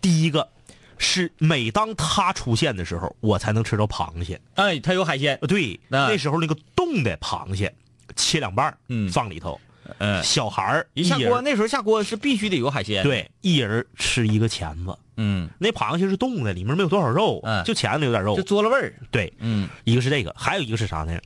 [0.01, 0.49] 第一个
[0.97, 4.41] 是每当它出现的时候，我才能吃到螃蟹。
[4.55, 6.09] 哎，它有海鲜，呃对，那。
[6.09, 7.75] 那时候那个冻的螃蟹
[8.17, 9.11] 切两半儿嗯。
[9.11, 9.61] 放里头，
[9.99, 14.97] 嗯，小孩儿一下锅，那时候下锅是必须得有海鲜。，对一人吃一个钳子。
[15.17, 18.43] 嗯，那螃蟹是冻的，里面没有多少肉，嗯就钳子有点肉就。
[18.43, 18.95] 嘬了味儿。
[19.11, 21.19] 对，嗯一个是这个，还有一个是啥呢？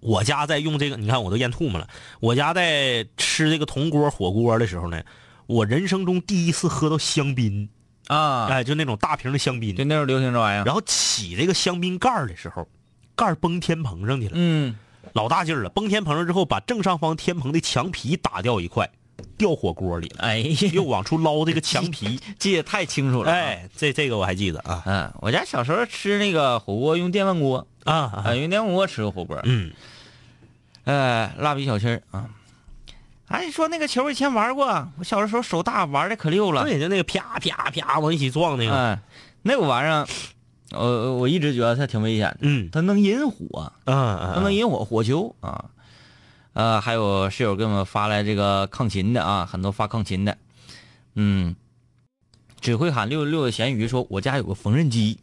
[0.00, 1.86] 我家在用这个，你看我都咽吐沫了。
[2.20, 5.02] 我家在吃这个铜锅火锅的时候呢，
[5.46, 7.68] 我人生中第一次喝到香槟，
[8.06, 9.84] 啊，哎，就那种大瓶的香槟就。
[9.84, 10.64] 那时候流行这玩意儿。
[10.64, 12.66] 然后起这个香槟盖儿的时候，
[13.14, 14.74] 盖儿崩天棚上去了，嗯，
[15.12, 15.70] 老大劲儿了。
[15.70, 18.90] 崩天棚上之后，把正上方天棚的墙皮打掉一块，
[19.36, 22.20] 掉火锅里了，哎呀，又往出捞这个墙皮。
[22.38, 29.38] 记得太清楚了。，哎，这这个我还记得啊嗯，我家小时候吃那个火锅用电饭锅，啊啊，啊，用电饭锅吃过火锅。
[29.44, 29.72] 嗯，
[30.84, 32.30] 呃，蜡笔小新儿啊。
[33.28, 36.64] 哎，说那个球以前玩过，我小的时候手大，玩的可溜了。
[36.64, 38.98] 对，就那个啪啪啪往一起撞那个，哎，
[39.42, 40.04] 那个玩意儿，
[40.72, 45.70] 我我一直觉得它挺危险的，嗯它能引火，嗯嗯，它能引火，火球啊。
[46.52, 50.36] 呃，还有室友给我们发来这个抗琴的啊，很多发抗琴的，
[51.14, 51.54] 嗯，
[52.60, 55.18] 只会喊六六六的咸鱼说，我家有个缝纫机，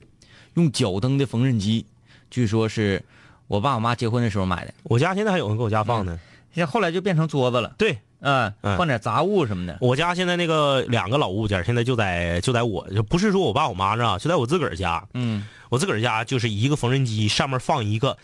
[0.54, 1.86] 用脚蹬的缝纫机，
[2.32, 3.04] 据说是
[3.48, 6.18] 我爸我妈结婚的时候买的，我家现在还有人给我家放呢。
[6.54, 8.78] 现在后来就变成桌子了，对嗯，嗯。
[8.78, 15.08] 放点杂物什么的，我家现在那个两个老物件，现在就在就在我，就不是说我爸我妈那儿，就在我自个儿家。
[15.14, 15.48] 嗯。
[15.70, 18.18] 我自个儿家就是一个缝纫机，上面放一个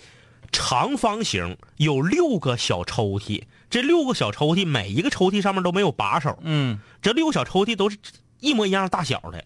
[0.51, 3.43] 长方形，有六个小抽屉。
[3.69, 6.79] 这六个小抽屉，每一个抽屉上面都没有把手，嗯。
[7.01, 7.97] 这六个小抽屉都是
[8.39, 9.43] 一模一样大小的，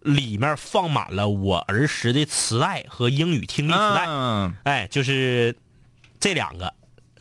[0.00, 4.06] 里面放满了我儿时的磁带和英语听力磁带。
[4.06, 5.56] 嗯，哎，就是
[6.18, 6.72] 这两个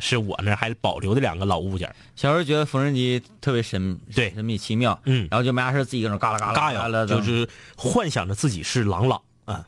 [0.01, 1.93] 是我那儿还保留的两个老物件。
[2.15, 7.47] 小时候觉得缝纫机特别神，对神秘奇妙，嗯然后就没啥事自己搁那嘎啦嘎啦嘎呀，啦，就是
[7.78, 9.65] 幻想着自己是朗朗啊。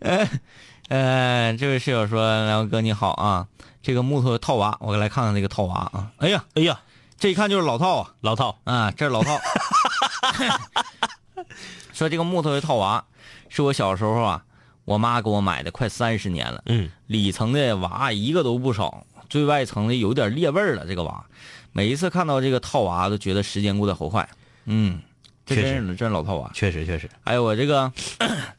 [0.88, 3.46] 呃，这位室友说：“梁哥你好啊，
[3.82, 6.10] 这个木头套娃，我来看看这个套娃啊。
[6.18, 6.80] 哎呀，哎呀，
[7.18, 9.38] 这一看就是老套啊，老套，啊，这是老套。
[11.94, 13.04] 说这个木头的套娃，
[13.48, 14.42] 是我小时候啊，
[14.84, 16.62] 我妈给我买的，快三十年了。
[16.66, 20.86] 嗯，里层的娃一个都不少，最外层的有点裂味儿了。
[20.86, 21.24] 这个娃，
[21.72, 24.28] 每一次看到这个套娃，都觉得时间过得好快。
[24.64, 25.00] 嗯，
[25.46, 26.50] 这真是真是老套娃。
[26.54, 27.92] 确实确实，还有我这个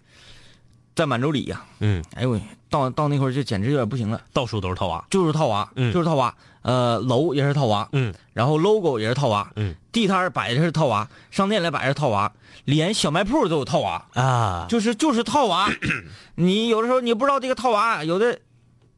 [0.95, 6.33] 在满洲里呀、嗯，哎呦喂，到到那会儿就简直有点不行了，到处都是套娃，就是套娃，嗯就是套娃。
[6.63, 8.13] 呃，楼也是套娃，嗯。
[8.33, 12.33] 然后 logo 也是套娃，嗯，地摊儿摆的是套娃，商店里摆的是套娃，
[12.65, 15.69] 连小卖铺都有套娃，啊，就是就是套娃。
[16.35, 18.39] 你有的时候你不知道这个套娃，有的，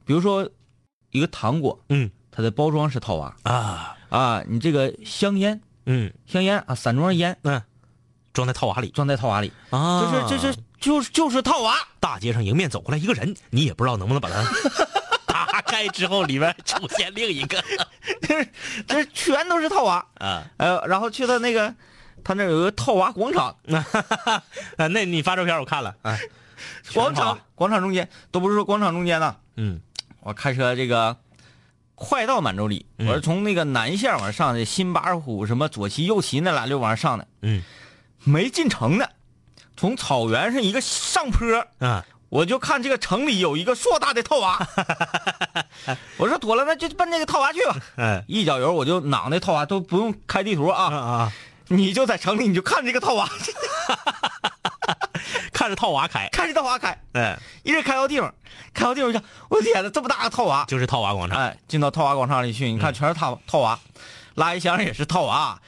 [0.06, 0.50] 比如说
[1.12, 2.10] 一个糖果，嗯。
[2.38, 6.12] 它的包装是套娃啊，啊，你这个香烟嗯。
[6.26, 7.62] 香烟啊，散装烟嗯，
[8.34, 8.90] 装在套娃里。
[8.90, 10.02] 装在套娃里，啊。
[10.02, 11.74] 就是这是就是就是套娃。
[12.02, 14.50] 大街上迎面走过来一个人，你也不知道能不能把他打
[15.76, 17.62] 开之后，里面出现另一个
[18.88, 20.06] 这全都是套娃。
[20.20, 21.74] 啊呃，然后去到那个，
[22.24, 23.56] 他那有个套娃广场，
[24.78, 24.88] 啊！
[24.88, 26.18] 那你发照片我看了啊，
[26.94, 29.36] 广场广场中间都不是说广场中间呢。
[29.58, 29.82] 嗯
[30.22, 31.18] 我开车这个
[31.94, 37.62] 快到满洲里，嗯我是从那个南线往上的，新八虎什么左旗右旗那俩溜往上上的，嗯
[38.24, 39.06] 没进城呢。
[39.78, 41.46] 从草原上一个上坡，
[41.80, 44.68] 啊我就看这个城里有一个硕大的套娃，
[46.18, 47.76] 我说妥了，那就奔那个套娃去吧。
[47.98, 48.24] 哎。
[48.28, 51.32] 一脚油我就攮那套娃，都不用开地图啊，啊啊！
[51.68, 53.28] 你就在城里你就看这个套娃，
[55.54, 58.34] 看着套娃开，看着套娃开，哎，一直开到地方，
[58.74, 60.66] 开到地方一看，我天呐，这么大个套娃！
[60.68, 61.40] 就是套娃广场。
[61.40, 63.80] 哎，进到套娃广场里去，你看全是套套娃，
[64.36, 65.60] 垃圾箱也是套娃，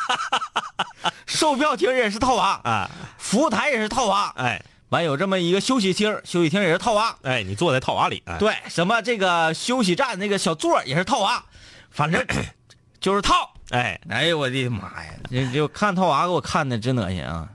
[1.26, 11.44] 售票亭也是套娃，啊，服务台也是套娃，哎完有这么一个休息厅，休息厅也是套娃，哎，你坐在套娃里，哎，对，什么这个休息站那个小座也是套娃，
[11.90, 12.24] 反正
[13.00, 13.54] 就是套。
[13.70, 15.12] 哎，哎呦我的妈呀！
[15.30, 17.48] 这就看套娃给我看的真恶心啊！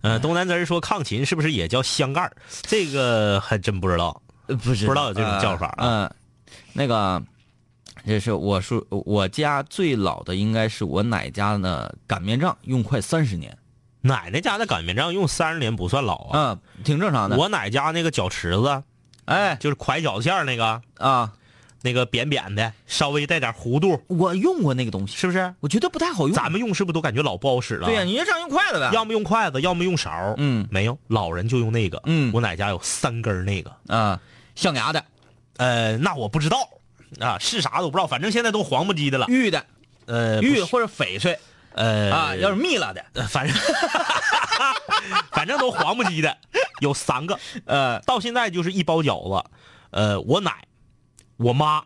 [0.00, 2.32] 呃，东南枝说抗琴是不是也叫香盖儿？
[2.62, 4.20] 这个还真不知道。
[4.46, 6.10] 呃不知不知道有这种叫法啊嗯、
[6.72, 7.22] 那个，
[8.04, 13.56] 这是我说我家最老的应该是我奶家的擀面杖，用快三十年，
[14.02, 16.30] 奶奶家的擀面杖用三十年不算老啊。
[16.32, 17.36] 嗯，挺正常的。
[17.36, 18.82] 我奶家那个饺池子，
[19.24, 21.32] 哎就是蒯饺子馅儿那个，啊，
[21.82, 25.54] 那个扁扁的，稍微带点弧度，我用过那个东西，是不是？
[25.60, 26.34] 我觉得不太好用。
[26.34, 27.86] 咱们用是不是都感觉老不好使了？
[27.86, 28.90] 对呀、你就这样用筷子呗。
[28.92, 30.34] 要么用筷子，要么用勺。
[30.38, 32.00] 嗯没有，老人就用那个。
[32.06, 33.70] 嗯我奶家有三根儿那个。
[33.88, 34.20] 啊，
[34.54, 35.04] 象牙的、
[35.56, 36.68] 呃，那我不知道
[37.20, 39.26] 啊，是啥都不知道，反正现在都黄不唧的了。
[39.28, 39.64] 玉的、
[40.06, 41.38] 呃，玉或者翡翠
[41.72, 43.56] 呃啊，要是蜜了的，呃反正
[45.32, 46.36] 反正都黄不叽的，
[46.80, 47.38] 有三个。
[47.64, 49.50] 呃，到现在就是一包饺子，
[49.90, 50.66] 呃，我奶、
[51.36, 51.82] 我妈、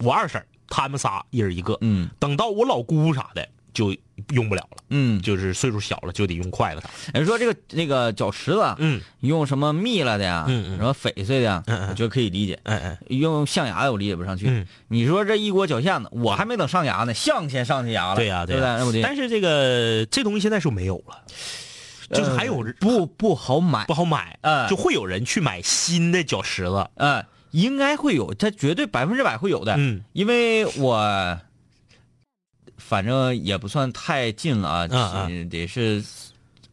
[0.00, 1.78] 我二婶儿他们仨一人一个。
[1.80, 3.94] 嗯等到我老姑啥的就
[4.30, 6.88] 用不了了，嗯，就是岁数小了就得用筷子啥。
[7.14, 12.58] 人说这个那个脚池子，嗯，用什么蜜了的呀，嗯嗯什么翡翠的呀，嗯嗯我觉得可以理解。
[12.64, 14.46] 哎哎，用象牙的我理解不上去。
[14.48, 18.16] 嗯你说这一锅脚馅子，我还没等上牙呢，象先上去牙了。
[18.16, 18.62] 对呀对不
[18.92, 19.02] 对？
[19.02, 21.22] 但是这个这东西现在是没有了，
[22.10, 26.86] 就是还有不不好买不，好买，嗯就会有人去买新的脚池子。
[26.96, 29.74] 嗯，应该会有，它绝对百分之百会有的。
[29.78, 31.38] 嗯因为我
[32.88, 36.02] 反正也不算太近了啊，嗯得是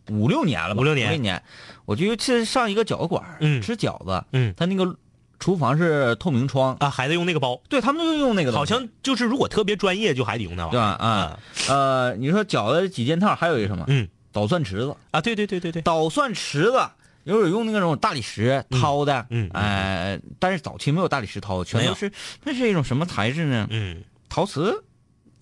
[0.09, 1.07] 五六年了吧，五六年。
[1.07, 1.41] 五六年。
[1.85, 3.61] 我就去上一个饺子馆，嗯。
[3.61, 4.53] 吃饺子，嗯。
[4.57, 4.95] 他那个
[5.39, 10.79] 厨房是透明窗，啊，还得用那个包，对他们就用那个好像就是如果特别专业就还得用那玩意对。
[10.79, 10.85] 吧？
[10.99, 13.85] 啊，呃，你说饺子几件套，还有一个什么？
[13.87, 14.07] 嗯。
[14.31, 16.79] 捣蒜池子，啊，对对对对对，捣蒜池子。
[17.25, 22.11] 有有用那种大理石掏的，嗯嗯哎、但是早期没有大理石掏，全都是
[22.43, 23.67] 那是一种什么材质呢？
[23.69, 24.83] 嗯，陶瓷，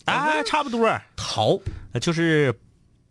[0.08, 1.58] 哎，差不多，陶，
[2.00, 2.54] 就是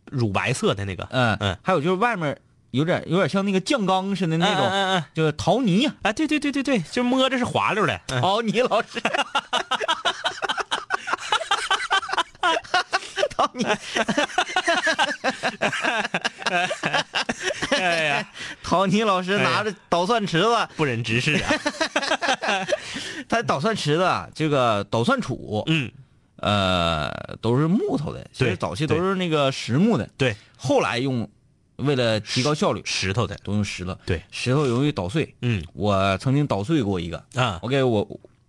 [0.06, 1.38] 乳白色的那个，嗯。
[1.40, 1.58] 嗯。
[1.62, 2.38] 还有就是外面
[2.72, 8.00] 有点有点像那个酱缸似的那种，嗯嗯嗯就是陶泥，啊，对对对对对，就摸着是滑溜的。
[8.08, 8.22] 嗯。
[8.22, 9.02] 陶泥老师，
[13.30, 13.66] 陶泥，
[17.72, 18.28] 哎呀，
[18.64, 21.52] 陶泥老师拿着捣蒜池子，不忍直视啊。
[23.30, 25.92] 他捣蒜池子啊这个捣蒜杵，嗯，
[26.38, 31.28] 呃，都是木头的，其实早期都是那个实木的，对，后来用
[31.78, 33.38] 为了提高效率，石头的。
[33.44, 35.36] 都用石头，对，石头容易捣碎。
[35.42, 35.64] 嗯。
[35.74, 37.60] 我曾经捣碎过一个，啊。
[37.62, 38.08] 我给我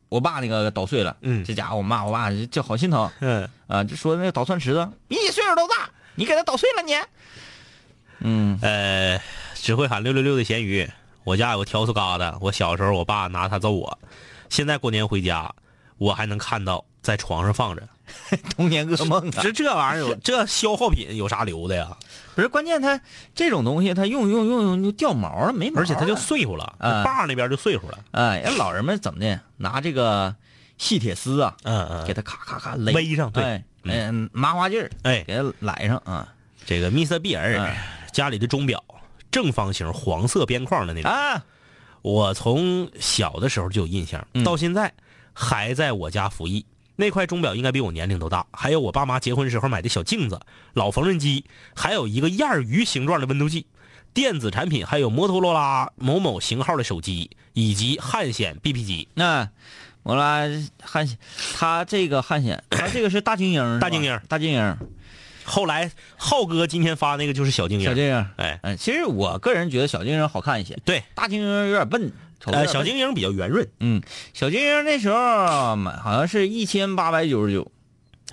[0.09, 1.45] 我爸那个捣碎了，嗯。
[1.45, 3.11] 这家伙我骂我爸就好心疼。
[3.21, 6.95] 嗯，啊，就说那个捣蒜池子比你岁数都大，你给他捣碎了你，
[8.21, 8.59] 嗯。
[8.63, 9.21] 呃，
[9.55, 10.89] 只会喊六六六的咸鱼。
[11.25, 13.99] 我家有个笤帚疙瘩，我小时候我爸拿它揍我，
[14.49, 15.55] 现在过年回家，
[15.99, 17.83] 我还能看到在床上放着，
[18.57, 19.41] 童年噩梦啊！
[19.43, 21.97] 这这玩意儿有这消耗品有啥留的呀？
[22.35, 23.01] 不是关键，它
[23.35, 27.03] 这种东西它用用用用就掉毛了，没毛了，而且它就碎乎了，啊。
[27.05, 27.99] 把那边就碎乎了。
[28.13, 30.35] 哎，人老人们怎么的，拿这个
[30.79, 33.43] 细铁丝啊，嗯嗯，给它咔咔咔勒勒上对。
[33.43, 35.25] 哎，嗯，麻花劲儿，哎。
[35.27, 36.33] 给它来上啊。
[36.65, 38.83] 这个密瑟比尔哎家里的钟表，
[39.31, 41.45] 正方形黄色边框的那种，啊！
[42.03, 44.45] 我从小的时候就有印象，嗯。
[44.45, 44.93] 到现在
[45.39, 46.67] 还在我家服役。
[46.97, 50.41] 那块钟表应该比我年龄都大，还有我爸妈结婚时候买的小镜子、
[50.75, 51.45] 老缝纫机，
[51.77, 53.67] 还有一个燕儿鱼形状的温度计。
[54.13, 59.07] 电子产品还有摩托罗拉某某型号的手机，以及汉显 BP 机。
[59.15, 59.49] 那
[60.03, 60.41] 摩拉
[60.83, 61.17] 汉显，
[61.55, 64.77] 他这个汉显，他这个是大精英，大精英大精英，
[65.45, 68.27] 后来浩哥今天发那个就是小精英，小精英。
[68.39, 72.11] 哎，嗯，其实我个人觉得小精英好看一些，对，大精英有点笨。
[72.47, 77.71] 呃，小精英比较圆润，嗯，小精英那时候买好像是一千八百九十九。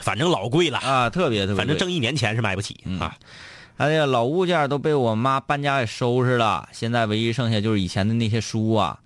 [0.01, 1.55] 反正老贵了，啊，特别特别。
[1.55, 2.99] 反正挣一年钱是买不起、嗯。
[2.99, 3.15] 啊。
[3.77, 8.99] 哎呀老物件都被我妈搬家给收拾了，现在唯一剩下就是以前的那些书啊，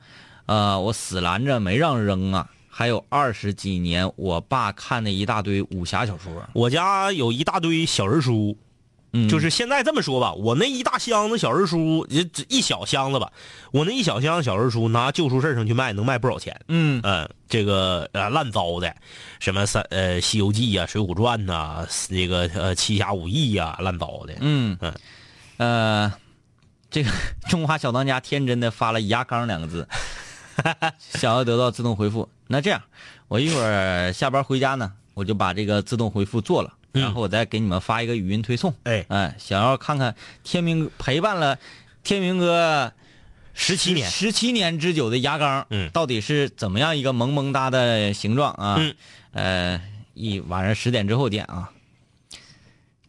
[0.45, 2.49] 呃，我死拦着没让扔啊。
[2.69, 8.57] 还有二十几年我爸看的一大堆武侠小说，我家有一大堆小人书，
[9.11, 13.31] 嗯就是现在这么说吧，我那一大箱子小人书，也只一小箱子吧，
[13.71, 16.59] 我那一小箱子小人书拿旧书市上去卖，能卖不少钱。
[16.67, 18.95] 嗯嗯，这个呃烂糟的，
[19.39, 24.33] 什么三呃《西游记》呀、《水浒传》呐，那个呃《七侠五义》呀，烂糟的。
[24.41, 24.93] 嗯嗯
[25.57, 26.13] 呃，
[26.91, 27.11] 这个
[27.49, 29.87] 中华小当家天真的发了“牙缸”两个字，
[30.99, 32.29] 想要得到自动回复。
[32.47, 32.81] 那这样，
[33.27, 38.73] 我一会儿下班回家呢，我就把这个自动回复做了，嗯然后我再给你们发一个语音推送。
[38.83, 41.57] 哎，哎，想要看看天明陪伴了
[42.03, 42.91] 天明哥
[43.53, 48.75] 十七年，十七年之久的牙缸，嗯到底是怎么样一个萌萌哒的形状啊？
[48.79, 48.95] 嗯，
[49.33, 49.81] 呃，
[50.13, 51.71] 一晚上十点之后见啊。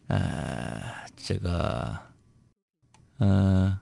[0.07, 0.81] 呃，
[1.15, 1.97] 这个，
[3.19, 3.79] 嗯、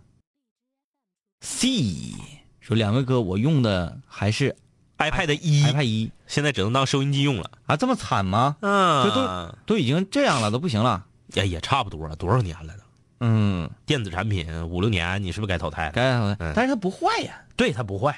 [1.41, 2.14] C
[2.60, 4.56] 说两位哥，我用的还是
[5.00, 7.50] iPad 一 iPad 一现在只能当收音机用了。
[7.66, 8.58] 啊，这么惨吗？
[8.62, 11.06] 嗯这都都已经这样了，都不行了。
[11.34, 12.84] 也也差不多了，多少年了都？
[13.22, 15.91] 嗯，电子产品五六年，你是不是该淘汰了？
[15.91, 18.16] 该淘汰嗯但是它不坏呀，对，它不坏，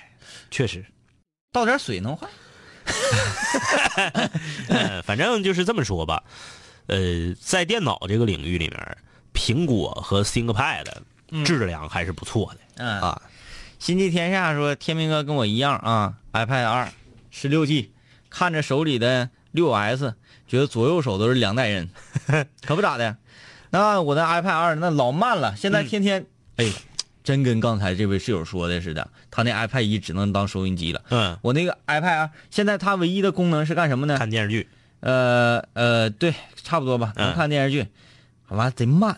[0.50, 0.86] 确实。
[1.52, 2.28] 倒点水能坏。
[4.70, 6.24] 呃，反正就是这么说吧，
[6.88, 8.98] 呃，在电脑这个领域里面，
[9.34, 10.86] 苹果和 ThinkPad
[11.46, 13.22] 质量还是不错的、嗯啊。
[13.82, 16.90] 星际天下说天明哥跟我一样啊，iPad 二
[17.32, 17.92] 十六 G，
[18.30, 20.14] 看着手里的六 S，
[20.48, 21.90] 觉得左右手都是两代人，
[22.64, 23.18] 可不咋的。
[23.72, 26.28] 那我的 iPad 二那老慢了，现在天天、
[26.58, 26.72] 哎，
[27.24, 31.02] 真跟刚才这位室友说的似的，他那 iPad 一只能当收音机了。
[31.10, 34.16] 嗯，我那个 iPad 二现在它唯一的功能是干什么呢？
[34.16, 34.70] 看电视剧，
[35.00, 37.88] 呃呃，对，差不多吧，能嗯看电视剧，
[38.50, 39.18] 完了贼慢，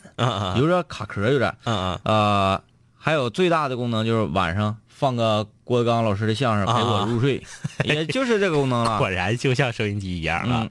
[0.55, 1.53] 有点卡壳，有点。
[1.66, 2.64] 嗯嗯，呃，
[3.06, 7.45] 还有最大的功能就是晚上放个郭德纲老师的相声陪我入睡，
[7.84, 8.97] 也就是这个功能了。
[8.97, 10.70] 果然就像收音机一样啊嗯。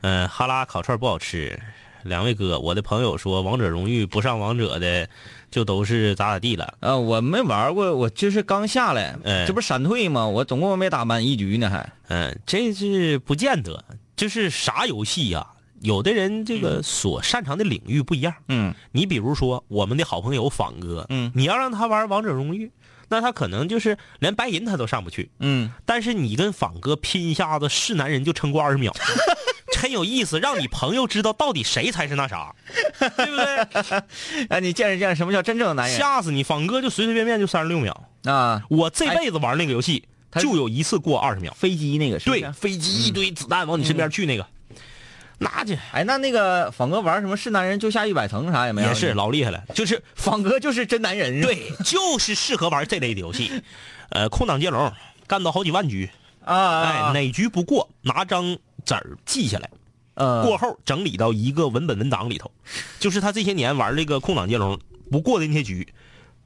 [0.00, 1.56] 嗯，哈拉烤串不好吃。
[2.02, 5.08] 两位哥，我的朋友说王者荣誉不上王者的，
[5.48, 6.74] 就都是咋咋地了。
[6.80, 10.26] 呃，我没玩过，我就是刚下来，哎这不闪退吗？
[10.26, 11.92] 我总共没打满一局呢，还。
[12.08, 13.84] 嗯，这是不见得，
[14.16, 15.46] 就是啥游戏呀、
[15.84, 18.34] 有的人这个所擅长的领域不一样。
[18.48, 22.72] 嗯你比如说我们的好朋友仿哥，嗯你要让他玩王者荣誉，
[23.08, 25.30] 那他可能就是连白银他都上不去。
[25.38, 28.92] 嗯，但是你跟仿哥拼一下子，是男人就撑过二十秒，
[29.72, 32.54] 真有意思，让你朋友知道到底谁才是那啥，
[32.98, 34.46] 对不对？
[34.48, 36.42] 哎，你见识见识什么叫真正的男人吓死你！
[36.42, 38.62] 仿哥就随随便便就三十六秒，啊？
[38.70, 41.52] 我这辈子玩那个游戏他就有一次过二十秒。
[41.54, 44.46] 飞机那个是对？，飞机一堆子弹往你身边去那个，
[45.38, 48.88] 那就哎，那那个仿哥玩什么是男人就下一百层啥也没有？
[48.88, 51.40] 也是老厉害了，就是仿哥就是真男人。
[51.40, 53.50] 对，就是适合玩这类的游戏。
[54.10, 54.92] 呃，空档接龙
[55.26, 56.08] 干到好几万局，
[56.44, 59.70] 啊，哎，哪局不过拿张纸儿记下来，
[60.14, 62.50] 呃过后整理到一个文本文档里头，
[63.00, 64.78] 就是他这些年玩这个空档接龙
[65.10, 65.88] 不过的那些局，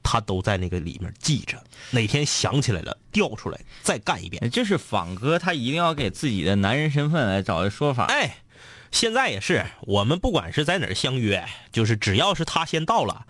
[0.01, 1.61] 他都在那个里面记着，
[1.91, 4.49] 哪天想起来了调出来再干一遍。
[4.49, 8.05] 就是仿哥，他一定要给自己的男人身份来找一说法。
[8.05, 8.37] 哎，
[8.91, 13.25] 现在也是，我们不管是在哪儿相约，就是只要是他先到了，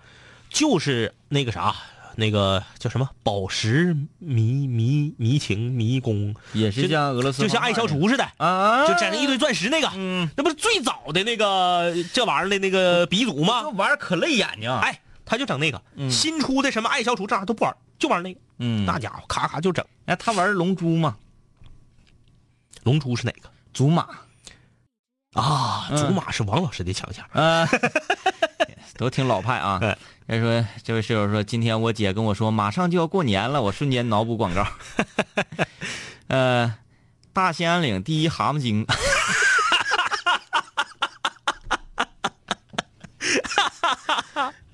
[0.48, 1.74] 就是那个啥，
[2.16, 8.26] 那个叫什么宝石迷迷迷情迷宫，也是像俄罗斯，就像爱消除似的。
[8.38, 13.76] 啊，就整一堆钻石那个，嗯，那不是最早的那个这玩意儿的那个鼻祖吗这吗？
[13.76, 19.84] 玩意儿可累眼睛。，哎，他就整那个，嗯新出的什么爱消除这玩意儿都不玩，就玩那个，嗯，那家伙咔咔就整。
[20.06, 21.16] 哎，他玩龙珠嘛，
[22.82, 23.50] 龙珠是哪个？
[23.72, 24.08] 祖玛，
[25.34, 27.24] 啊，嗯祖玛是王老师的强项。
[27.32, 27.66] 呃，
[28.98, 29.96] 都挺老派啊哎。
[30.26, 34.66] 再说这位室友说，今天我姐跟我说马上就要过年了，我瞬间脑补广告。
[36.28, 36.74] 呃，
[37.32, 38.86] 大兴安岭第一蛤蟆精。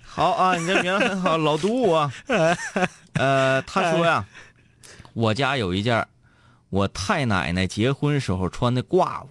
[0.05, 2.13] 好啊，你这名字很好，老杜啊。
[3.15, 4.25] 呃，他说呀，
[5.13, 6.07] 我家有一件
[6.69, 9.29] 我太奶奶结婚时候穿的褂子，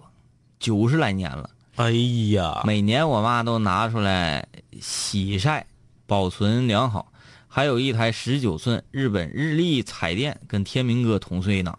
[0.58, 1.50] 九十来年了。
[1.76, 1.90] 哎
[2.32, 4.46] 呀，每年我妈都拿出来
[4.80, 5.66] 洗晒，
[6.06, 7.12] 保存良好。
[7.48, 11.78] 还有一台十九寸日本日立彩电跟天明哥同岁呢，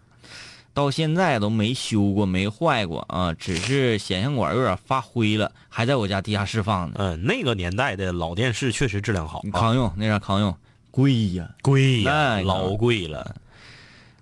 [0.74, 6.94] 到现在都没修过，没坏过啊，只是显像管有点发灰了，还在我家地下室放呢。
[6.98, 10.56] 嗯，那个年代的老电视确实质量好啊，康用那啥康用，
[10.90, 11.48] 贵呀。
[11.62, 13.36] 贵呀，那个老贵了。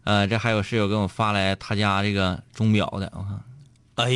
[0.05, 3.41] 呃，这还有室友给我发来他家这个钟表的，我看
[3.97, 4.11] 哎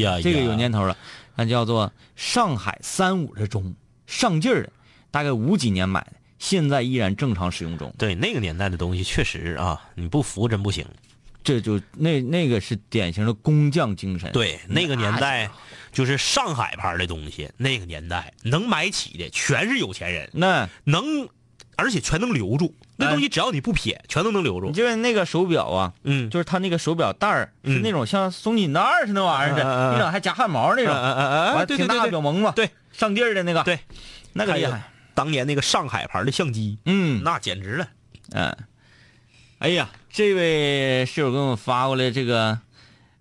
[0.00, 0.96] 呀，这个有年头了，
[1.34, 3.74] 那叫做上海三五的钟，
[4.06, 4.72] 上劲儿的，
[5.10, 7.94] 大概五几年买的，现在依然正常使用中。
[7.98, 10.84] 对那个年代的东西确实啊，你不服真不行。
[11.44, 14.32] 这就那那个是典型的工匠精神。
[14.32, 15.48] 对，那个年代
[15.92, 21.28] 就是上海牌的东西，那个年代能买起的全是有钱人，那能，
[21.76, 22.74] 而且全能留住。
[22.96, 24.68] 那东西只要你不撇，全都能留住。
[24.68, 24.72] 你。
[24.72, 33.78] 就是那个手表啊，嗯，就是它那个手表带儿是嗯那种像松紧带儿似的那玩意儿的，嗯那种还夹汗毛那种，啊啊啊完挺大表蒙子，对，上劲儿的那个，对，
[34.32, 34.82] 那个厉害。
[35.14, 37.22] 当年那个上海牌的相机，嗯。
[37.24, 37.88] 那简直了。
[38.32, 38.54] 嗯，
[39.58, 42.58] 哎呀，这位室友给我们发过来这个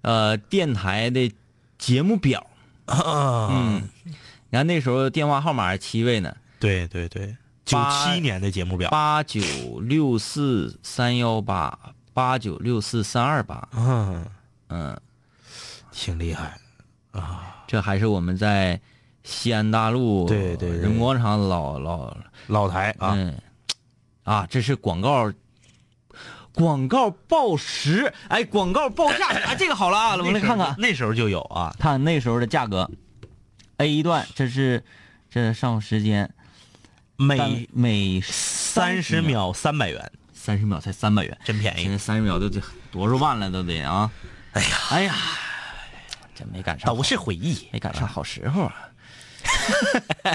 [0.02, 1.32] 呃电台的
[1.78, 2.48] 节目表，
[2.86, 7.36] 啊，嗯，你看那时候电话号码是七位呢，对对对，
[7.66, 9.42] 九八七年的节目表，八九
[9.82, 11.78] 六四三幺八
[12.14, 14.26] 八九六四三二八，嗯，
[14.70, 15.02] 嗯，
[15.92, 16.58] 挺厉害。
[17.12, 17.52] 啊。
[17.68, 18.80] 这还是我们在
[19.24, 20.78] 西安大路对对对。
[20.78, 22.16] 人民广场老老
[22.48, 23.36] 老台啊，嗯。
[24.24, 25.32] 啊，这是广告。
[26.54, 32.90] 广告报时，哎，广告报价，哎， 这个好了啊，我们来看看，那时候就有啊，看那时候的价格
[33.76, 34.82] ，A 段这是
[35.30, 36.34] 这上午时间，
[37.18, 41.84] 每每三十秒三百元，三十秒才三百元，真便宜。
[41.84, 42.62] 现在三十秒都得
[42.92, 44.12] 多少万了都得啊！
[44.54, 45.16] 哎呀，哎呀，
[46.34, 47.68] 真没赶上，都是回忆。
[47.72, 48.76] 没赶上好时候啊。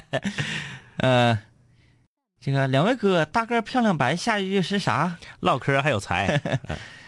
[0.98, 1.38] 呃，
[2.40, 5.18] 这个两位哥，大个漂亮白，下一句是啥？
[5.40, 6.40] 唠嗑还有才，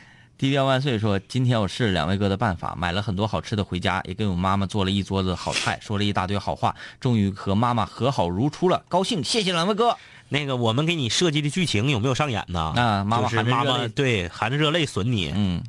[0.43, 9.23] 低调万岁说：“今天我试了两位哥的办法，买了很多好吃的回家，也给我妈妈做了一桌子好菜，说了一大堆好话，终于和妈妈和好如初了，高兴！
[9.23, 9.97] 谢谢两位哥。
[10.31, 12.73] 那个我们给你设计的剧情有没有上演呢？
[12.75, 15.33] 啊妈妈含妈妈含着热泪对含着热泪损你。
[15.33, 15.63] 嗯，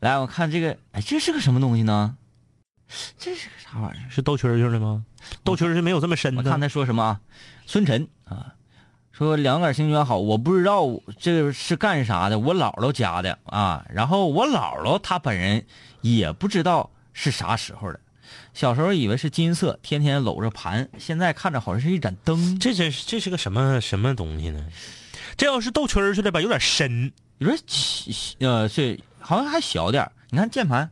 [0.00, 2.16] 来，我看这个，哎，这是个什么东西呢？
[3.18, 4.08] 这是个啥玩意儿？
[4.08, 5.04] 是兜蛐蛐的吗？
[5.44, 6.42] 兜蛐蛐没有这么深的。
[6.42, 7.20] 我看他说什么啊？
[7.66, 8.15] 孙晨啊，
[9.16, 10.86] 说两杆星圈好，我不知道
[11.18, 13.82] 这是干啥的，我姥姥家的啊。
[13.88, 15.64] 然后我姥姥她本人
[16.02, 18.00] 也不知道是啥时候的，
[18.52, 24.62] 小时候以为是金色，天天搂着盘，现在看着好像是一盏灯，这这是这是个什么什么东西呢？
[25.38, 30.90] 这要是斗蛐儿去的吧，有点深有点起呃是好像还小点儿你看键盘，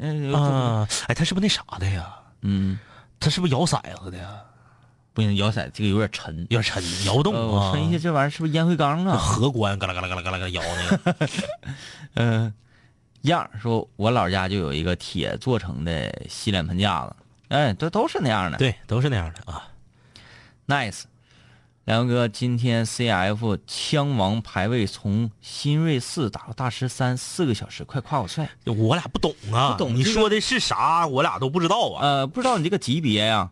[0.00, 0.88] 嗯、有啊。
[1.06, 2.12] 哎，它是不是那啥的呀？
[2.40, 2.76] 嗯，
[3.20, 4.42] 它是不是摇骰子的呀？
[5.14, 6.36] 不行，摇骰这个有点沉。
[6.50, 7.72] 有点沉，摇动呃，我啊。
[7.72, 9.16] 分析这玩意儿是不是烟灰缸那啊？
[9.18, 11.28] 荷官嘎啦嘎啦嘎啦嘎啦嘎啦摇那个。
[12.14, 12.54] 嗯，
[13.22, 17.14] 样说，我老家就有一个铁做成的洗脸盆架子，
[17.48, 18.58] 哎，都都是那样的。
[18.58, 19.68] 对，都是那样的啊。
[20.66, 21.02] ，nice。
[21.84, 28.48] 梁哥，今天 CF 枪王排位从新锐四打到大师三，四个小时，快夸我帅！
[28.66, 31.08] 我俩不懂啊，不懂这个你说的是啥？
[31.08, 32.00] 我俩都不知道啊。
[32.00, 33.50] 呃，不知道你这个级别呀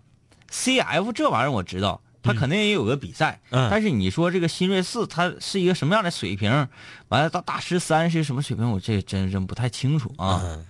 [0.50, 3.68] ，CF 这玩意儿我知道，它肯定也有个比赛，嗯。
[3.70, 6.68] 但是你说这个新锐四它是一个什么样的水平，
[7.08, 10.40] 完了到大师三是什么水平，我这真真不太清楚啊。
[10.44, 10.66] 嗯。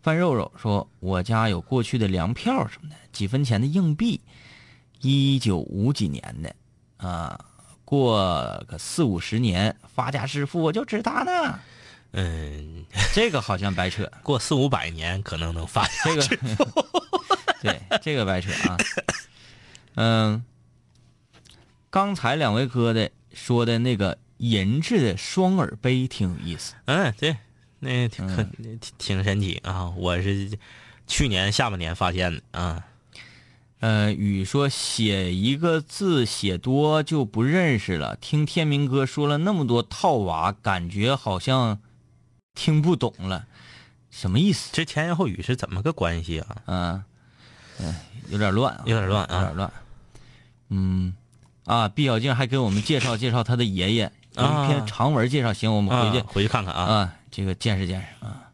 [0.00, 4.20] 范肉肉说：“我家有过去的粮票什么的，几分钱的硬币，
[5.00, 6.54] 一九五几年的，
[6.96, 7.38] 啊，
[7.84, 11.58] 过个四五十年发家致富，我就知道呢。
[12.12, 16.20] 嗯，这个好像白扯，过四五百年可能能发现。
[16.20, 16.66] 这个
[17.62, 18.76] 对这个白扯啊。
[19.94, 20.44] 嗯，
[21.90, 26.74] 刚才两位哥的说的那个银质的双耳杯挺有意思。
[26.84, 27.36] 嗯，对，
[27.80, 29.90] 那挺可挺挺神奇啊！
[29.96, 30.56] 我是
[31.06, 32.84] 去年下半年发现的啊。
[33.80, 38.16] 呃，雨说写一个字写多就不认识了。
[38.16, 41.78] 听天明哥说了那么多套娃，感觉好像
[42.54, 43.46] 听不懂了。
[44.10, 44.70] 什么意思？
[44.72, 46.56] 这前言后语是怎么个关系啊？
[46.66, 47.04] 嗯，
[47.80, 47.94] 嗯，
[48.30, 49.72] 有点乱啊，有点乱啊有点乱。
[50.70, 51.14] 嗯，
[51.64, 55.52] 啊，毕小静还给我们介绍介绍他的爷爷，有一篇啊长文介绍。
[55.52, 56.82] 行，我们回去啊回去看看啊。
[56.82, 58.44] 啊，这个见识见识啊。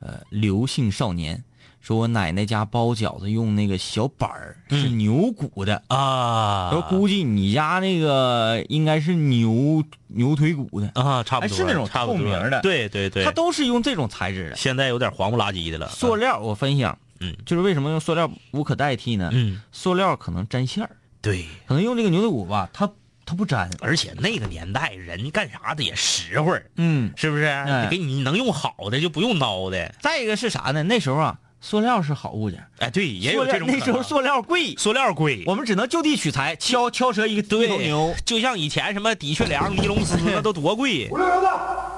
[0.00, 1.44] 呃，刘姓少年
[1.80, 14.56] 说，我奶奶家包饺子用那个小板儿是嗯牛骨的，啊，说估计你家那个应该是牛牛腿骨的，啊，差不多哎是那种差不多透明的对对对，它都是用这种材质的。
[14.56, 15.88] 现在有点黄不拉几的了。
[15.88, 17.11] 塑料我分享，嗯
[17.44, 19.30] 就是为什么用塑料无可代替呢？
[19.32, 22.90] 嗯，塑料可能粘线儿，对，可能用这个牛腿骨吧，它
[23.24, 23.70] 它不粘。
[23.80, 27.44] 而且那个年代人干啥的也实惠，嗯，是不是？
[27.44, 29.94] 哎给你能用好的就不用孬的。
[30.00, 30.82] 再一个是啥呢？
[30.82, 38.14] 那时候啊，塑料是好物件，哎，对，也有这种那时候塑料贵，塑料贵，我们只能就地取材，敲敲折一个一头牛。
[38.24, 41.08] 就像以前什么的确良、尼龙丝，那 都多贵。
[41.10, 41.48] 五六零的，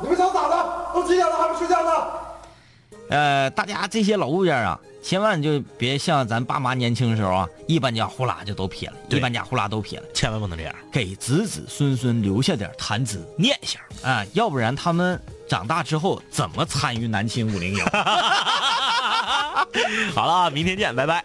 [0.03, 0.93] 你们想咋的？
[0.93, 1.91] 都几点了还不睡觉呢？
[3.11, 13.83] 呃，大家这些老物件啊，千万就别像咱爸妈年轻的时候啊，一搬家呼啦就都撇了，一搬家呼啦都撇了，千万不能这样，给子子孙孙留下点谈资念想。
[14.03, 17.85] 啊，要不然他们长大之后怎么参与南青五零幺？
[20.15, 21.23] 好了啊，明天见，拜拜。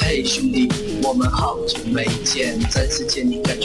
[0.00, 0.66] 嘿，兄弟，
[1.02, 3.45] 我们好久没见，再次见你，感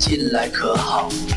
[0.00, 1.10] 近来可好？